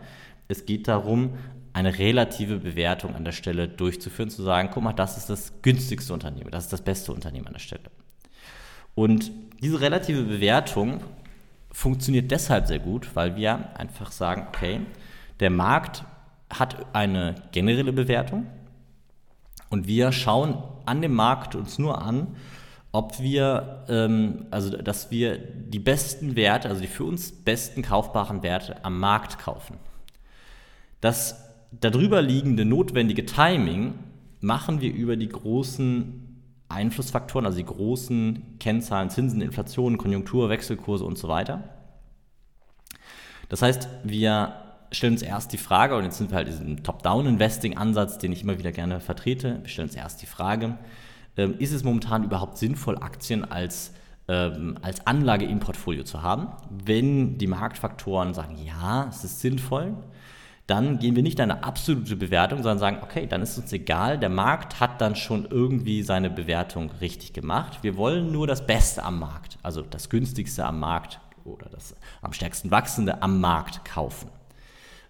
es 0.47 0.65
geht 0.65 0.87
darum, 0.87 1.35
eine 1.73 1.97
relative 1.99 2.57
Bewertung 2.57 3.15
an 3.15 3.23
der 3.23 3.31
Stelle 3.31 3.67
durchzuführen, 3.67 4.29
zu 4.29 4.43
sagen, 4.43 4.69
guck 4.73 4.83
mal, 4.83 4.93
das 4.93 5.17
ist 5.17 5.29
das 5.29 5.61
günstigste 5.61 6.13
Unternehmen, 6.13 6.51
das 6.51 6.65
ist 6.65 6.73
das 6.73 6.81
beste 6.81 7.13
Unternehmen 7.13 7.47
an 7.47 7.53
der 7.53 7.59
Stelle. 7.59 7.83
Und 8.95 9.31
diese 9.61 9.79
relative 9.79 10.23
Bewertung 10.23 11.01
funktioniert 11.71 12.31
deshalb 12.31 12.67
sehr 12.67 12.79
gut, 12.79 13.15
weil 13.15 13.35
wir 13.35 13.77
einfach 13.77 14.11
sagen, 14.11 14.47
okay, 14.49 14.81
der 15.39 15.51
Markt 15.51 16.03
hat 16.49 16.93
eine 16.93 17.35
generelle 17.51 17.93
Bewertung 17.93 18.47
und 19.69 19.87
wir 19.87 20.11
schauen 20.11 20.57
an 20.85 21.01
dem 21.01 21.13
Markt 21.13 21.55
uns 21.55 21.77
nur 21.77 22.01
an, 22.01 22.35
ob 22.91 23.19
wir, 23.19 23.85
ähm, 23.87 24.47
also 24.51 24.75
dass 24.75 25.11
wir 25.11 25.37
die 25.37 25.79
besten 25.79 26.35
Werte, 26.35 26.69
also 26.69 26.81
die 26.81 26.87
für 26.87 27.03
uns 27.03 27.31
besten 27.31 27.81
kaufbaren 27.81 28.41
Werte 28.41 28.83
am 28.83 28.99
Markt 28.99 29.39
kaufen. 29.39 29.77
Das 31.01 31.45
darüber 31.71 32.21
liegende 32.21 32.65
notwendige 32.65 33.25
Timing 33.25 33.93
machen 34.41 34.81
wir 34.81 34.93
über 34.93 35.15
die 35.15 35.29
großen 35.29 36.25
Einflussfaktoren, 36.69 37.45
also 37.45 37.57
die 37.57 37.65
großen 37.65 38.57
Kennzahlen, 38.59 39.09
Zinsen, 39.09 39.41
Inflation, 39.41 39.97
Konjunktur, 39.97 40.49
Wechselkurse 40.49 41.03
und 41.03 41.17
so 41.17 41.27
weiter. 41.27 41.63
Das 43.49 43.61
heißt, 43.61 43.87
wir 44.03 44.53
stellen 44.91 45.13
uns 45.13 45.21
erst 45.21 45.51
die 45.53 45.57
Frage, 45.57 45.95
und 45.95 46.03
jetzt 46.03 46.17
sind 46.17 46.29
wir 46.29 46.37
halt 46.37 46.47
diesen 46.47 46.83
Top-Down-Investing-Ansatz, 46.83 48.19
den 48.19 48.31
ich 48.31 48.43
immer 48.43 48.57
wieder 48.57 48.71
gerne 48.71 48.99
vertrete, 48.99 49.59
wir 49.61 49.69
stellen 49.69 49.87
uns 49.89 49.95
erst 49.95 50.21
die 50.21 50.27
Frage, 50.27 50.77
ähm, 51.39 51.55
ist 51.57 51.71
es 51.71 51.85
momentan 51.85 52.25
überhaupt 52.25 52.57
sinnvoll, 52.57 52.97
Aktien 52.97 53.49
als, 53.49 53.93
ähm, 54.27 54.77
als 54.81 55.07
Anlage 55.07 55.45
im 55.45 55.61
Portfolio 55.61 56.03
zu 56.03 56.21
haben? 56.21 56.49
Wenn 56.69 57.37
die 57.37 57.47
Marktfaktoren 57.47 58.33
sagen, 58.33 58.57
ja, 58.61 59.07
es 59.07 59.23
ist 59.23 59.39
sinnvoll, 59.39 59.95
dann 60.67 60.99
gehen 60.99 61.15
wir 61.15 61.23
nicht 61.23 61.39
eine 61.39 61.63
absolute 61.63 62.17
Bewertung, 62.17 62.57
sondern 62.57 62.77
sagen, 62.77 62.97
okay, 63.01 63.25
dann 63.25 63.41
ist 63.41 63.57
uns 63.57 63.71
egal, 63.71 64.19
der 64.19 64.27
Markt 64.27 64.81
hat 64.81 64.99
dann 64.99 65.15
schon 65.15 65.47
irgendwie 65.49 66.03
seine 66.03 66.29
Bewertung 66.29 66.91
richtig 66.99 67.31
gemacht. 67.31 67.79
Wir 67.83 67.95
wollen 67.95 68.33
nur 68.33 68.45
das 68.45 68.67
Beste 68.67 69.03
am 69.03 69.17
Markt, 69.17 69.57
also 69.63 69.81
das 69.81 70.09
günstigste 70.09 70.65
am 70.65 70.81
Markt 70.81 71.21
oder 71.45 71.69
das 71.69 71.95
am 72.21 72.33
stärksten 72.33 72.69
wachsende 72.69 73.23
am 73.23 73.39
Markt 73.39 73.85
kaufen. 73.85 74.29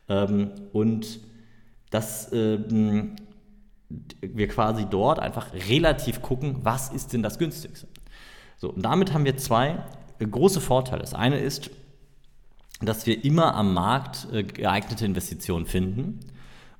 Ähm, 0.07 0.51
und 0.73 1.21
das 1.89 2.31
ähm, 2.31 3.15
wir 4.21 4.47
quasi 4.47 4.85
dort 4.89 5.19
einfach 5.19 5.53
relativ 5.69 6.21
gucken, 6.21 6.57
was 6.61 6.89
ist 6.89 7.13
denn 7.13 7.23
das 7.23 7.39
günstigste. 7.39 7.87
So, 8.57 8.69
und 8.71 8.83
damit 8.83 9.13
haben 9.13 9.25
wir 9.25 9.37
zwei 9.37 9.83
große 10.19 10.61
Vorteile. 10.61 11.01
Das 11.01 11.13
eine 11.13 11.39
ist, 11.39 11.71
dass 12.81 13.05
wir 13.05 13.23
immer 13.23 13.55
am 13.55 13.73
Markt 13.73 14.27
äh, 14.31 14.43
geeignete 14.43 15.05
Investitionen 15.05 15.65
finden 15.65 16.19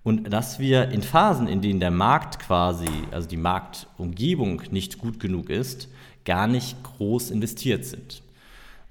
und 0.04 0.32
dass 0.32 0.60
wir 0.60 0.90
in 0.90 1.02
Phasen, 1.02 1.48
in 1.48 1.62
denen 1.62 1.80
der 1.80 1.92
Markt 1.92 2.40
quasi, 2.40 2.90
also 3.12 3.28
die 3.28 3.38
Marktumgebung 3.38 4.62
nicht 4.72 4.98
gut 4.98 5.20
genug 5.20 5.50
ist, 5.50 5.90
gar 6.26 6.48
nicht 6.48 6.82
groß 6.84 7.32
investiert 7.32 7.86
sind. 7.86 8.22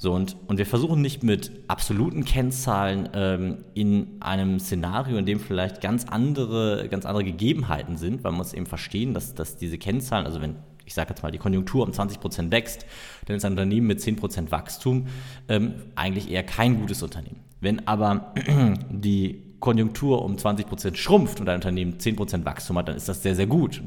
So, 0.00 0.12
und, 0.12 0.36
und 0.46 0.58
wir 0.58 0.66
versuchen 0.66 1.02
nicht 1.02 1.24
mit 1.24 1.50
absoluten 1.66 2.24
Kennzahlen 2.24 3.08
ähm, 3.14 3.64
in 3.74 4.16
einem 4.20 4.60
Szenario, 4.60 5.18
in 5.18 5.26
dem 5.26 5.40
vielleicht 5.40 5.80
ganz 5.80 6.04
andere, 6.04 6.86
ganz 6.88 7.04
andere 7.04 7.24
Gegebenheiten 7.24 7.96
sind, 7.96 8.22
weil 8.22 8.30
man 8.30 8.38
muss 8.38 8.52
eben 8.52 8.66
verstehen, 8.66 9.12
dass, 9.12 9.34
dass 9.34 9.56
diese 9.56 9.76
Kennzahlen, 9.76 10.24
also 10.24 10.40
wenn 10.40 10.54
ich 10.86 10.94
sage 10.94 11.10
jetzt 11.10 11.22
mal, 11.22 11.32
die 11.32 11.38
Konjunktur 11.38 11.84
um 11.84 11.92
20 11.92 12.20
Prozent 12.20 12.50
wächst, 12.52 12.86
dann 13.26 13.36
ist 13.36 13.44
ein 13.44 13.52
Unternehmen 13.52 13.88
mit 13.88 14.00
10 14.00 14.16
Prozent 14.16 14.52
Wachstum 14.52 15.08
ähm, 15.48 15.74
eigentlich 15.96 16.30
eher 16.30 16.44
kein 16.44 16.80
gutes 16.80 17.02
Unternehmen. 17.02 17.40
Wenn 17.60 17.86
aber 17.86 18.32
die 18.90 19.42
Konjunktur 19.60 20.24
um 20.24 20.38
20 20.38 20.66
Prozent 20.66 20.96
schrumpft 20.96 21.40
und 21.40 21.48
ein 21.48 21.56
Unternehmen 21.56 21.98
10 21.98 22.16
Prozent 22.16 22.44
Wachstum 22.46 22.78
hat, 22.78 22.88
dann 22.88 22.96
ist 22.96 23.08
das 23.08 23.22
sehr, 23.22 23.34
sehr 23.34 23.46
gut. 23.46 23.82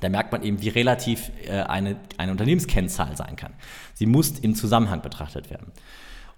Da 0.00 0.08
merkt 0.08 0.32
man 0.32 0.42
eben, 0.42 0.60
wie 0.60 0.68
relativ 0.68 1.30
äh, 1.46 1.60
eine, 1.60 1.96
eine 2.16 2.32
Unternehmenskennzahl 2.32 3.16
sein 3.16 3.36
kann. 3.36 3.52
Sie 3.94 4.06
muss 4.06 4.38
im 4.38 4.54
Zusammenhang 4.54 5.02
betrachtet 5.02 5.50
werden. 5.50 5.72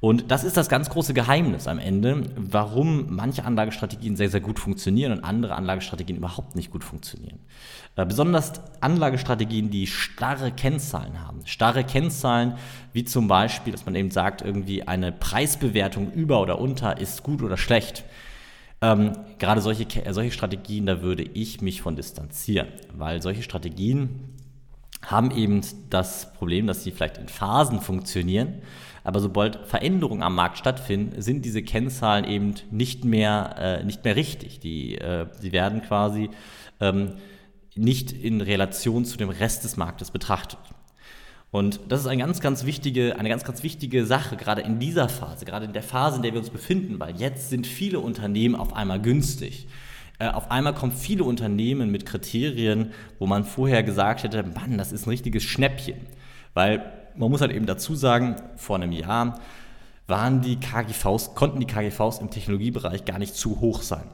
Und 0.03 0.33
das 0.33 0.43
ist 0.43 0.57
das 0.57 0.69
ganz 0.69 0.91
große 0.91 1.15
Geheimnis 1.15 1.69
am 1.69 1.79
Ende, 1.79 2.25
warum 2.35 3.15
manche 3.15 3.45
Anlagestrategien 3.45 4.17
sehr, 4.17 4.31
sehr 4.31 4.41
gut 4.41 4.59
funktionieren 4.59 5.13
und 5.13 5.23
andere 5.23 5.55
Anlagestrategien 5.55 6.19
überhaupt 6.19 6.57
nicht 6.57 6.73
gut 6.73 6.83
funktionieren. 6.83 7.39
Äh, 7.95 8.05
besonders 8.05 8.55
Anlagestrategien, 8.81 9.71
die 9.71 9.87
starre 9.87 10.51
Kennzahlen 10.51 11.25
haben. 11.25 11.47
Starre 11.47 11.85
Kennzahlen, 11.85 12.55
wie 12.93 13.05
zum 13.05 13.29
Beispiel, 13.29 13.73
dass 13.73 13.87
man 13.87 13.95
eben 13.95 14.11
sagt, 14.11 14.43
irgendwie 14.43 14.89
eine 14.89 15.13
Preisbewertung 15.13 16.11
über 16.13 16.41
oder 16.41 16.59
unter 16.59 16.99
ist 16.99 17.23
gut 17.23 17.41
oder 17.41 17.57
schlecht. 17.57 18.03
Ähm, 18.83 19.13
gerade 19.39 19.61
solche, 19.61 19.87
solche 20.11 20.33
Strategien, 20.33 20.87
da 20.87 21.03
würde 21.03 21.23
ich 21.23 21.61
mich 21.61 21.81
von 21.81 21.95
distanzieren, 21.97 22.69
weil 22.93 23.23
solche 23.23 23.43
Strategien 23.43 24.35
haben 25.07 25.31
eben 25.31 25.63
das 25.89 26.33
Problem, 26.35 26.67
dass 26.67 26.85
sie 26.85 26.91
vielleicht 26.91 27.19
in 27.19 27.29
Phasen 27.29 27.81
funktionieren, 27.81 28.63
aber 29.05 29.21
sobald 29.21 29.67
Veränderungen 29.67 30.23
am 30.23 30.35
Markt 30.35 30.59
stattfinden, 30.59 31.21
sind 31.21 31.45
diese 31.45 31.63
Kennzahlen 31.63 32.25
eben 32.25 32.55
nicht 32.71 33.05
mehr, 33.05 33.57
äh, 33.59 33.85
nicht 33.85 34.05
mehr 34.05 34.17
richtig. 34.17 34.61
Die, 34.61 34.97
äh, 34.97 35.27
sie 35.41 35.53
werden 35.53 35.83
quasi 35.83 36.31
ähm, 36.81 37.15
nicht 37.75 38.13
in 38.13 38.41
Relation 38.41 39.05
zu 39.05 39.17
dem 39.17 39.31
Rest 39.31 39.65
des 39.65 39.77
Marktes 39.77 40.11
betrachtet. 40.11 40.59
Und 41.53 41.81
das 41.89 42.01
ist 42.01 42.07
eine 42.07 42.23
ganz, 42.23 42.41
ganz 42.41 42.65
wichtige, 42.65 43.19
eine 43.19 43.29
ganz, 43.29 43.45
ganz 43.45 43.63
wichtige 43.63 44.07
Sache, 44.07 44.39
gerade 44.39 44.63
in 44.63 44.79
dieser 44.79 45.11
Phase, 45.11 45.45
gerade 45.45 45.67
in 45.67 45.75
der 45.75 45.83
Phase, 45.83 46.17
in 46.17 46.23
der 46.23 46.33
wir 46.33 46.41
uns 46.41 46.49
befinden, 46.49 46.99
weil 46.99 47.15
jetzt 47.17 47.51
sind 47.51 47.67
viele 47.67 48.01
Unternehmen 48.01 48.57
auf 48.57 48.73
einmal 48.73 49.01
günstig. 49.03 49.69
Äh, 50.19 50.29
auf 50.29 50.51
einmal 50.51 50.73
kommen 50.73 50.93
viele 50.93 51.25
Unternehmen 51.25 51.91
mit 51.91 52.07
Kriterien, 52.07 52.93
wo 53.19 53.27
man 53.27 53.45
vorher 53.45 53.83
gesagt 53.83 54.23
hätte, 54.23 54.43
Mann, 54.43 54.79
das 54.79 54.93
ist 54.93 55.07
ein 55.07 55.11
richtiges 55.11 55.43
Schnäppchen. 55.43 55.99
Weil 56.55 56.91
man 57.17 57.31
muss 57.31 57.43
halt 57.43 57.53
eben 57.53 57.67
dazu 57.67 57.95
sagen, 57.95 58.37
vor 58.57 58.77
einem 58.77 58.93
Jahr 58.93 59.39
waren 60.07 60.41
die 60.41 60.57
KGVs, 60.57 61.35
konnten 61.35 61.61
die 61.61 61.67
KGVs 61.67 62.21
im 62.21 62.31
Technologiebereich 62.31 63.05
gar 63.05 63.19
nicht 63.19 63.35
zu 63.35 63.61
hoch 63.61 63.83
sein. 63.83 64.05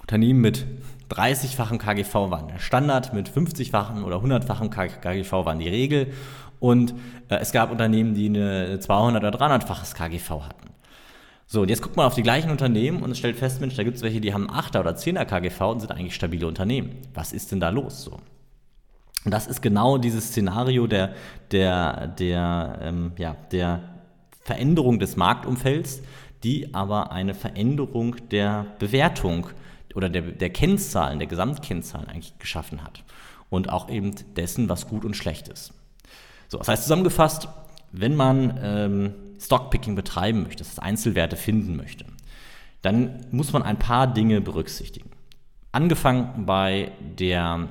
Unternehmen 0.00 0.40
mit 0.40 0.66
30-fachem 1.12 1.78
KGV 1.78 2.14
waren 2.30 2.48
der 2.48 2.58
Standard, 2.58 3.12
mit 3.12 3.28
50-fachem 3.28 4.04
oder 4.04 4.16
100-fachem 4.16 4.70
KGV 4.70 5.32
waren 5.32 5.58
die 5.58 5.68
Regel 5.68 6.12
Und 6.60 6.94
äh, 7.28 7.36
es 7.36 7.52
gab 7.52 7.70
Unternehmen, 7.70 8.14
die 8.14 8.26
eine 8.26 8.78
200 8.80 9.22
oder 9.22 9.38
300-faches 9.38 9.94
KGV 9.94 10.30
hatten. 10.30 10.70
So, 11.46 11.62
und 11.62 11.68
jetzt 11.68 11.82
guckt 11.82 11.96
man 11.96 12.06
auf 12.06 12.14
die 12.14 12.22
gleichen 12.22 12.50
Unternehmen 12.50 13.02
und 13.02 13.16
stellt 13.16 13.36
fest, 13.36 13.60
Mensch, 13.60 13.74
da 13.74 13.82
gibt 13.82 13.96
es 13.96 14.02
welche, 14.02 14.20
die 14.20 14.32
haben 14.32 14.48
8er 14.48 14.80
oder 14.80 14.92
10er 14.92 15.26
KGV 15.26 15.60
und 15.72 15.80
sind 15.80 15.92
eigentlich 15.92 16.14
stabile 16.14 16.46
Unternehmen. 16.46 16.96
Was 17.12 17.32
ist 17.32 17.52
denn 17.52 17.60
da 17.60 17.68
los? 17.68 18.04
So. 18.04 18.20
Und 19.24 19.32
das 19.32 19.46
ist 19.46 19.60
genau 19.60 19.98
dieses 19.98 20.28
Szenario 20.28 20.86
der, 20.86 21.14
der, 21.50 22.08
der, 22.08 22.78
ähm, 22.80 23.12
ja, 23.18 23.36
der 23.50 23.80
Veränderung 24.40 24.98
des 24.98 25.16
Marktumfelds, 25.16 26.02
die 26.42 26.74
aber 26.74 27.12
eine 27.12 27.34
Veränderung 27.34 28.16
der 28.30 28.66
Bewertung 28.78 29.48
oder 29.94 30.08
der, 30.08 30.22
der 30.22 30.50
Kennzahlen, 30.50 31.18
der 31.18 31.28
Gesamtkennzahlen 31.28 32.08
eigentlich 32.08 32.38
geschaffen 32.38 32.82
hat. 32.82 33.04
Und 33.50 33.68
auch 33.68 33.90
eben 33.90 34.14
dessen, 34.36 34.68
was 34.68 34.88
gut 34.88 35.04
und 35.04 35.14
schlecht 35.14 35.48
ist. 35.48 35.74
So, 36.48 36.58
das 36.58 36.68
heißt 36.68 36.82
zusammengefasst, 36.84 37.48
wenn 37.92 38.16
man 38.16 38.58
ähm, 38.62 39.14
Stockpicking 39.38 39.94
betreiben 39.94 40.42
möchte, 40.42 40.58
das 40.58 40.68
heißt 40.68 40.82
Einzelwerte 40.82 41.36
finden 41.36 41.76
möchte, 41.76 42.06
dann 42.80 43.26
muss 43.30 43.52
man 43.52 43.62
ein 43.62 43.78
paar 43.78 44.06
Dinge 44.06 44.40
berücksichtigen. 44.40 45.10
Angefangen 45.70 46.46
bei 46.46 46.92
der 47.18 47.68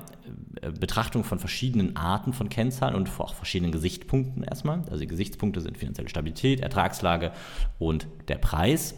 äh, 0.62 0.72
Betrachtung 0.72 1.24
von 1.24 1.40
verschiedenen 1.40 1.96
Arten 1.96 2.34
von 2.34 2.50
Kennzahlen 2.50 2.96
und 2.96 3.20
auch 3.20 3.36
verschiedenen 3.36 3.72
Gesichtspunkten 3.72 4.44
erstmal. 4.44 4.82
Also 4.90 5.00
die 5.00 5.08
Gesichtspunkte 5.08 5.62
sind 5.62 5.78
finanzielle 5.78 6.10
Stabilität, 6.10 6.62
Ertragslage 6.62 7.32
und 7.78 8.08
der 8.28 8.38
Preis. 8.38 8.96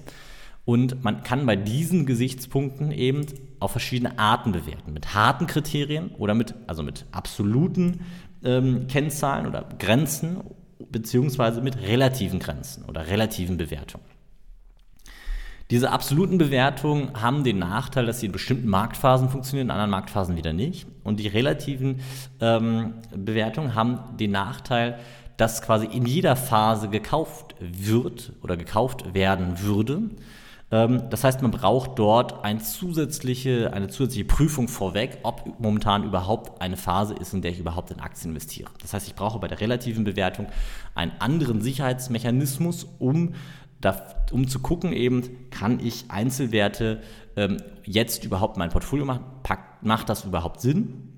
Und 0.65 1.03
man 1.03 1.23
kann 1.23 1.45
bei 1.45 1.55
diesen 1.55 2.05
Gesichtspunkten 2.05 2.91
eben 2.91 3.25
auf 3.59 3.71
verschiedene 3.71 4.17
Arten 4.17 4.53
bewerten. 4.53 4.93
Mit 4.93 5.13
harten 5.13 5.47
Kriterien 5.47 6.11
oder 6.17 6.33
mit, 6.33 6.55
also 6.67 6.83
mit 6.83 7.05
absoluten 7.11 8.01
ähm, 8.43 8.87
Kennzahlen 8.87 9.45
oder 9.45 9.67
Grenzen, 9.77 10.37
beziehungsweise 10.89 11.61
mit 11.61 11.81
relativen 11.81 12.39
Grenzen 12.39 12.85
oder 12.85 13.07
relativen 13.07 13.57
Bewertungen. 13.57 14.05
Diese 15.71 15.91
absoluten 15.91 16.37
Bewertungen 16.37 17.19
haben 17.21 17.43
den 17.43 17.57
Nachteil, 17.57 18.05
dass 18.05 18.19
sie 18.19 18.27
in 18.27 18.31
bestimmten 18.31 18.67
Marktphasen 18.67 19.29
funktionieren, 19.29 19.67
in 19.67 19.71
anderen 19.71 19.91
Marktphasen 19.91 20.35
wieder 20.37 20.53
nicht. 20.53 20.85
Und 21.03 21.19
die 21.19 21.27
relativen 21.27 22.01
ähm, 22.41 22.95
Bewertungen 23.15 23.73
haben 23.73 24.17
den 24.17 24.31
Nachteil, 24.31 24.99
dass 25.37 25.61
quasi 25.61 25.87
in 25.87 26.05
jeder 26.05 26.35
Phase 26.35 26.89
gekauft 26.89 27.55
wird 27.59 28.33
oder 28.43 28.55
gekauft 28.55 29.13
werden 29.13 29.61
würde. 29.61 30.01
Ähm, 30.71 31.03
das 31.09 31.23
heißt, 31.23 31.41
man 31.41 31.51
braucht 31.51 31.99
dort 31.99 32.43
eine 32.43 32.59
zusätzliche, 32.59 33.71
eine 33.73 33.87
zusätzliche 33.87 34.25
Prüfung 34.25 34.67
vorweg, 34.67 35.19
ob 35.23 35.59
momentan 35.59 36.03
überhaupt 36.03 36.61
eine 36.61 36.77
Phase 36.77 37.13
ist, 37.13 37.33
in 37.33 37.41
der 37.41 37.51
ich 37.51 37.59
überhaupt 37.59 37.91
in 37.91 37.99
Aktien 37.99 38.31
investiere. 38.31 38.69
Das 38.81 38.93
heißt, 38.93 39.07
ich 39.07 39.15
brauche 39.15 39.39
bei 39.39 39.47
der 39.47 39.59
relativen 39.59 40.03
Bewertung 40.03 40.47
einen 40.95 41.11
anderen 41.19 41.61
Sicherheitsmechanismus, 41.61 42.87
um 42.99 43.33
um 44.31 44.47
zu 44.47 44.59
gucken 44.59 44.93
eben, 44.93 45.49
kann 45.49 45.79
ich 45.79 46.05
Einzelwerte 46.07 47.01
ähm, 47.35 47.57
jetzt 47.83 48.23
überhaupt 48.23 48.57
mein 48.57 48.69
Portfolio 48.69 49.05
machen, 49.05 49.25
Pack, 49.43 49.83
macht 49.83 50.09
das 50.09 50.23
überhaupt 50.23 50.61
Sinn? 50.61 51.09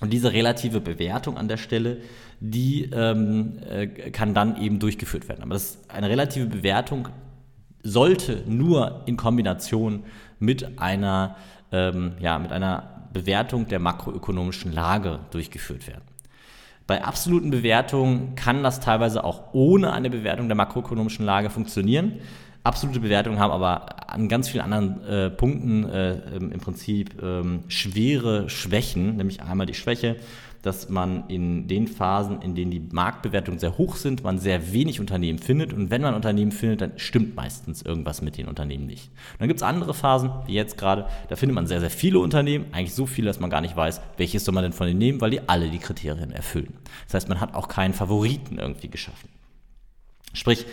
Und 0.00 0.12
diese 0.12 0.32
relative 0.32 0.80
Bewertung 0.80 1.36
an 1.36 1.48
der 1.48 1.56
Stelle, 1.56 1.98
die 2.40 2.90
ähm, 2.92 3.58
äh, 3.68 3.86
kann 3.86 4.34
dann 4.34 4.60
eben 4.60 4.78
durchgeführt 4.78 5.28
werden. 5.28 5.42
Aber 5.42 5.54
das, 5.54 5.78
eine 5.88 6.08
relative 6.08 6.46
Bewertung 6.46 7.08
sollte 7.82 8.42
nur 8.46 9.02
in 9.06 9.16
Kombination 9.16 10.04
mit 10.38 10.78
einer, 10.78 11.36
ähm, 11.70 12.12
ja, 12.20 12.38
mit 12.38 12.52
einer 12.52 13.08
Bewertung 13.12 13.68
der 13.68 13.78
makroökonomischen 13.78 14.72
Lage 14.72 15.20
durchgeführt 15.30 15.86
werden. 15.86 16.02
Bei 16.86 17.04
absoluten 17.04 17.50
Bewertungen 17.50 18.34
kann 18.34 18.62
das 18.62 18.80
teilweise 18.80 19.24
auch 19.24 19.52
ohne 19.52 19.92
eine 19.92 20.10
Bewertung 20.10 20.48
der 20.48 20.56
makroökonomischen 20.56 21.24
Lage 21.24 21.50
funktionieren. 21.50 22.20
Absolute 22.64 23.00
Bewertungen 23.00 23.38
haben 23.38 23.50
aber 23.50 24.10
an 24.10 24.28
ganz 24.28 24.48
vielen 24.48 24.62
anderen 24.62 25.04
äh, 25.04 25.30
Punkten 25.30 25.88
äh, 25.88 26.36
im 26.36 26.60
Prinzip 26.60 27.20
ähm, 27.22 27.64
schwere 27.68 28.48
Schwächen, 28.48 29.16
nämlich 29.16 29.42
einmal 29.42 29.66
die 29.66 29.74
Schwäche, 29.74 30.16
dass 30.62 30.88
man 30.88 31.24
in 31.28 31.66
den 31.66 31.88
Phasen, 31.88 32.40
in 32.40 32.54
denen 32.54 32.70
die 32.70 32.80
Marktbewertungen 32.80 33.58
sehr 33.58 33.76
hoch 33.78 33.96
sind, 33.96 34.22
man 34.22 34.38
sehr 34.38 34.72
wenig 34.72 35.00
Unternehmen 35.00 35.38
findet. 35.38 35.72
Und 35.72 35.90
wenn 35.90 36.02
man 36.02 36.14
Unternehmen 36.14 36.52
findet, 36.52 36.80
dann 36.80 36.92
stimmt 36.96 37.34
meistens 37.34 37.82
irgendwas 37.82 38.22
mit 38.22 38.38
den 38.38 38.46
Unternehmen 38.46 38.86
nicht. 38.86 39.08
Und 39.32 39.40
dann 39.40 39.48
gibt 39.48 39.58
es 39.58 39.64
andere 39.64 39.92
Phasen, 39.92 40.30
wie 40.46 40.54
jetzt 40.54 40.78
gerade, 40.78 41.06
da 41.28 41.36
findet 41.36 41.56
man 41.56 41.66
sehr, 41.66 41.80
sehr 41.80 41.90
viele 41.90 42.20
Unternehmen, 42.20 42.66
eigentlich 42.72 42.94
so 42.94 43.06
viele, 43.06 43.26
dass 43.26 43.40
man 43.40 43.50
gar 43.50 43.60
nicht 43.60 43.76
weiß, 43.76 44.00
welches 44.16 44.44
soll 44.44 44.54
man 44.54 44.62
denn 44.62 44.72
von 44.72 44.86
denen 44.86 44.98
nehmen, 44.98 45.20
weil 45.20 45.30
die 45.30 45.48
alle 45.48 45.68
die 45.68 45.78
Kriterien 45.78 46.30
erfüllen. 46.30 46.74
Das 47.06 47.14
heißt, 47.14 47.28
man 47.28 47.40
hat 47.40 47.54
auch 47.54 47.66
keinen 47.66 47.92
Favoriten 47.92 48.58
irgendwie 48.58 48.88
geschaffen. 48.88 49.28
Sprich, 50.32 50.64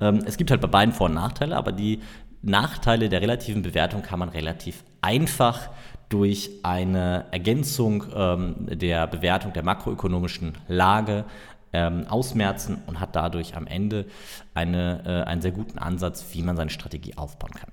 ähm, 0.00 0.22
es 0.26 0.36
gibt 0.36 0.50
halt 0.50 0.60
bei 0.60 0.68
beiden 0.68 0.94
Vor- 0.94 1.06
und 1.06 1.14
Nachteile, 1.14 1.56
aber 1.56 1.72
die 1.72 2.00
Nachteile 2.42 3.08
der 3.08 3.20
relativen 3.20 3.62
Bewertung 3.62 4.02
kann 4.02 4.18
man 4.18 4.28
relativ 4.28 4.84
einfach 5.00 5.70
durch 6.08 6.50
eine 6.62 7.26
Ergänzung 7.30 8.04
ähm, 8.14 8.54
der 8.70 9.06
Bewertung 9.06 9.52
der 9.52 9.62
makroökonomischen 9.62 10.54
Lage 10.66 11.24
ähm, 11.72 12.06
ausmerzen 12.08 12.78
und 12.86 13.00
hat 13.00 13.14
dadurch 13.14 13.56
am 13.56 13.66
Ende 13.66 14.06
eine, 14.54 15.02
äh, 15.04 15.28
einen 15.28 15.42
sehr 15.42 15.52
guten 15.52 15.78
Ansatz, 15.78 16.24
wie 16.32 16.42
man 16.42 16.56
seine 16.56 16.70
Strategie 16.70 17.16
aufbauen 17.16 17.52
kann. 17.52 17.72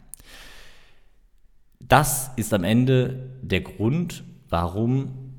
Das 1.80 2.32
ist 2.36 2.54
am 2.54 2.64
Ende 2.64 3.30
der 3.42 3.62
Grund, 3.62 4.24
warum 4.50 5.36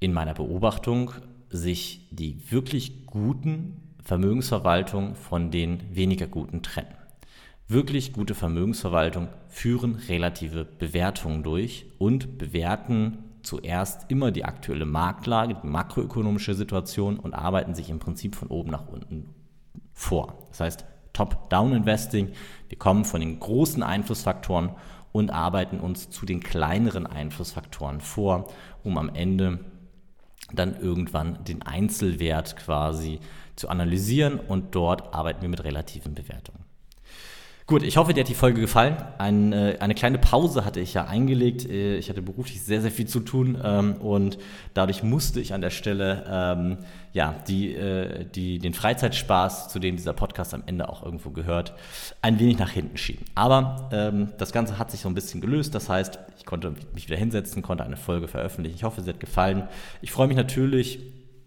in 0.00 0.12
meiner 0.12 0.34
Beobachtung 0.34 1.12
sich 1.50 2.08
die 2.10 2.50
wirklich 2.50 3.06
guten 3.06 3.94
Vermögensverwaltungen 4.02 5.14
von 5.14 5.50
den 5.50 5.94
weniger 5.94 6.26
guten 6.26 6.62
trennen. 6.62 6.97
Wirklich 7.70 8.14
gute 8.14 8.34
Vermögensverwaltung 8.34 9.28
führen 9.46 9.94
relative 9.94 10.64
Bewertungen 10.64 11.42
durch 11.42 11.84
und 11.98 12.38
bewerten 12.38 13.18
zuerst 13.42 14.10
immer 14.10 14.30
die 14.30 14.46
aktuelle 14.46 14.86
Marktlage, 14.86 15.54
die 15.54 15.66
makroökonomische 15.66 16.54
Situation 16.54 17.18
und 17.18 17.34
arbeiten 17.34 17.74
sich 17.74 17.90
im 17.90 17.98
Prinzip 17.98 18.36
von 18.36 18.48
oben 18.48 18.70
nach 18.70 18.88
unten 18.88 19.34
vor. 19.92 20.46
Das 20.48 20.60
heißt, 20.60 20.86
Top-Down-Investing, 21.12 22.30
wir 22.70 22.78
kommen 22.78 23.04
von 23.04 23.20
den 23.20 23.38
großen 23.38 23.82
Einflussfaktoren 23.82 24.70
und 25.12 25.30
arbeiten 25.30 25.78
uns 25.78 26.08
zu 26.08 26.24
den 26.24 26.40
kleineren 26.40 27.06
Einflussfaktoren 27.06 28.00
vor, 28.00 28.50
um 28.82 28.96
am 28.96 29.10
Ende 29.10 29.58
dann 30.54 30.80
irgendwann 30.80 31.44
den 31.44 31.60
Einzelwert 31.60 32.56
quasi 32.56 33.20
zu 33.56 33.68
analysieren 33.68 34.40
und 34.40 34.74
dort 34.74 35.12
arbeiten 35.12 35.42
wir 35.42 35.50
mit 35.50 35.64
relativen 35.64 36.14
Bewertungen. 36.14 36.67
Gut, 37.68 37.82
ich 37.82 37.98
hoffe, 37.98 38.14
dir 38.14 38.22
hat 38.22 38.28
die 38.30 38.34
Folge 38.34 38.62
gefallen. 38.62 38.96
Ein, 39.18 39.52
äh, 39.52 39.76
eine 39.80 39.94
kleine 39.94 40.16
Pause 40.16 40.64
hatte 40.64 40.80
ich 40.80 40.94
ja 40.94 41.04
eingelegt. 41.04 41.68
Äh, 41.68 41.98
ich 41.98 42.08
hatte 42.08 42.22
beruflich 42.22 42.62
sehr, 42.62 42.80
sehr 42.80 42.90
viel 42.90 43.06
zu 43.06 43.20
tun 43.20 43.60
ähm, 43.62 43.96
und 43.96 44.38
dadurch 44.72 45.02
musste 45.02 45.38
ich 45.38 45.52
an 45.52 45.60
der 45.60 45.68
Stelle 45.68 46.24
ähm, 46.30 46.78
ja, 47.12 47.34
die, 47.46 47.74
äh, 47.74 48.24
die, 48.24 48.58
den 48.58 48.72
Freizeitspaß, 48.72 49.68
zu 49.68 49.80
dem 49.80 49.96
dieser 49.96 50.14
Podcast 50.14 50.54
am 50.54 50.62
Ende 50.64 50.88
auch 50.88 51.04
irgendwo 51.04 51.28
gehört, 51.28 51.74
ein 52.22 52.40
wenig 52.40 52.58
nach 52.58 52.70
hinten 52.70 52.96
schieben. 52.96 53.26
Aber 53.34 53.90
ähm, 53.92 54.30
das 54.38 54.52
Ganze 54.52 54.78
hat 54.78 54.90
sich 54.90 55.00
so 55.00 55.10
ein 55.10 55.14
bisschen 55.14 55.42
gelöst. 55.42 55.74
Das 55.74 55.90
heißt, 55.90 56.18
ich 56.38 56.46
konnte 56.46 56.72
mich 56.94 57.06
wieder 57.06 57.18
hinsetzen, 57.18 57.60
konnte 57.60 57.84
eine 57.84 57.98
Folge 57.98 58.28
veröffentlichen. 58.28 58.76
Ich 58.76 58.84
hoffe, 58.84 59.02
sie 59.02 59.10
hat 59.10 59.20
gefallen. 59.20 59.68
Ich 60.00 60.10
freue 60.10 60.26
mich 60.26 60.38
natürlich 60.38 61.00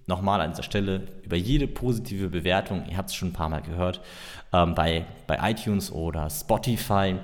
nochmal 0.07 0.41
an 0.41 0.51
dieser 0.51 0.63
Stelle 0.63 1.07
über 1.23 1.35
jede 1.35 1.67
positive 1.67 2.29
Bewertung, 2.29 2.83
ihr 2.89 2.97
habt 2.97 3.09
es 3.09 3.15
schon 3.15 3.29
ein 3.29 3.33
paar 3.33 3.49
Mal 3.49 3.61
gehört, 3.61 4.01
ähm, 4.53 4.75
bei, 4.75 5.05
bei 5.27 5.51
iTunes 5.51 5.91
oder 5.91 6.29
Spotify. 6.29 7.15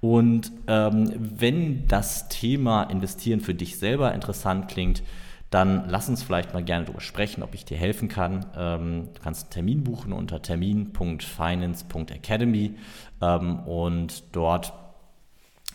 Und 0.00 0.52
ähm, 0.68 1.12
wenn 1.18 1.88
das 1.88 2.28
Thema 2.28 2.84
Investieren 2.84 3.40
für 3.40 3.54
dich 3.54 3.78
selber 3.78 4.14
interessant 4.14 4.68
klingt, 4.68 5.02
dann 5.50 5.88
lass 5.88 6.08
uns 6.08 6.22
vielleicht 6.22 6.54
mal 6.54 6.62
gerne 6.62 6.84
darüber 6.84 7.00
sprechen, 7.00 7.42
ob 7.42 7.54
ich 7.54 7.64
dir 7.64 7.78
helfen 7.78 8.08
kann. 8.08 8.46
Ähm, 8.56 9.08
du 9.14 9.20
kannst 9.22 9.44
einen 9.44 9.50
Termin 9.50 9.82
buchen 9.82 10.12
unter 10.12 10.42
termin.finance.academy 10.42 12.74
ähm, 13.22 13.60
und 13.60 14.24
dort 14.32 14.74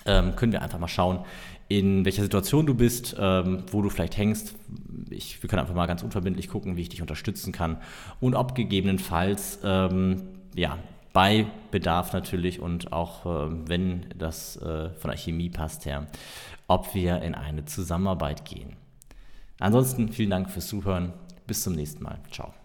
ähm, 0.06 0.36
können 0.36 0.52
wir 0.52 0.62
einfach 0.62 0.78
mal 0.80 0.88
schauen, 0.88 1.26
in 1.78 2.06
welcher 2.06 2.22
Situation 2.22 2.66
du 2.66 2.76
bist, 2.76 3.16
ähm, 3.20 3.64
wo 3.72 3.82
du 3.82 3.90
vielleicht 3.90 4.18
hängst. 4.18 4.56
Ich, 5.10 5.42
wir 5.42 5.50
können 5.50 5.62
einfach 5.62 5.76
mal 5.76 5.88
ganz 5.88 6.04
unverbindlich 6.04 6.48
gucken, 6.48 6.78
wie 6.78 6.82
ich 6.82 6.90
dich 6.90 7.02
unterstützen 7.02 7.52
kann 7.52 7.78
und 8.20 8.36
ob 8.36 8.56
gegebenenfalls 8.56 9.60
ähm, 9.64 10.22
ja, 10.56 10.78
bei 11.14 11.48
Bedarf 11.72 12.14
natürlich 12.14 12.60
und 12.60 12.94
auch 12.94 13.26
äh, 13.26 13.52
wenn 13.68 14.06
das 14.18 14.58
äh, 14.58 14.90
von 14.92 15.10
der 15.10 15.18
Chemie 15.18 15.50
passt 15.50 15.86
her, 15.86 16.08
ob 16.68 16.94
wir 16.94 17.22
in 17.22 17.36
eine 17.36 17.66
Zusammenarbeit 17.66 18.46
gehen. 18.46 18.76
Ansonsten 19.60 20.10
vielen 20.10 20.30
Dank 20.30 20.50
fürs 20.50 20.68
Zuhören. 20.68 21.14
Bis 21.48 21.64
zum 21.64 21.74
nächsten 21.74 22.04
Mal. 22.04 22.20
Ciao. 22.32 22.54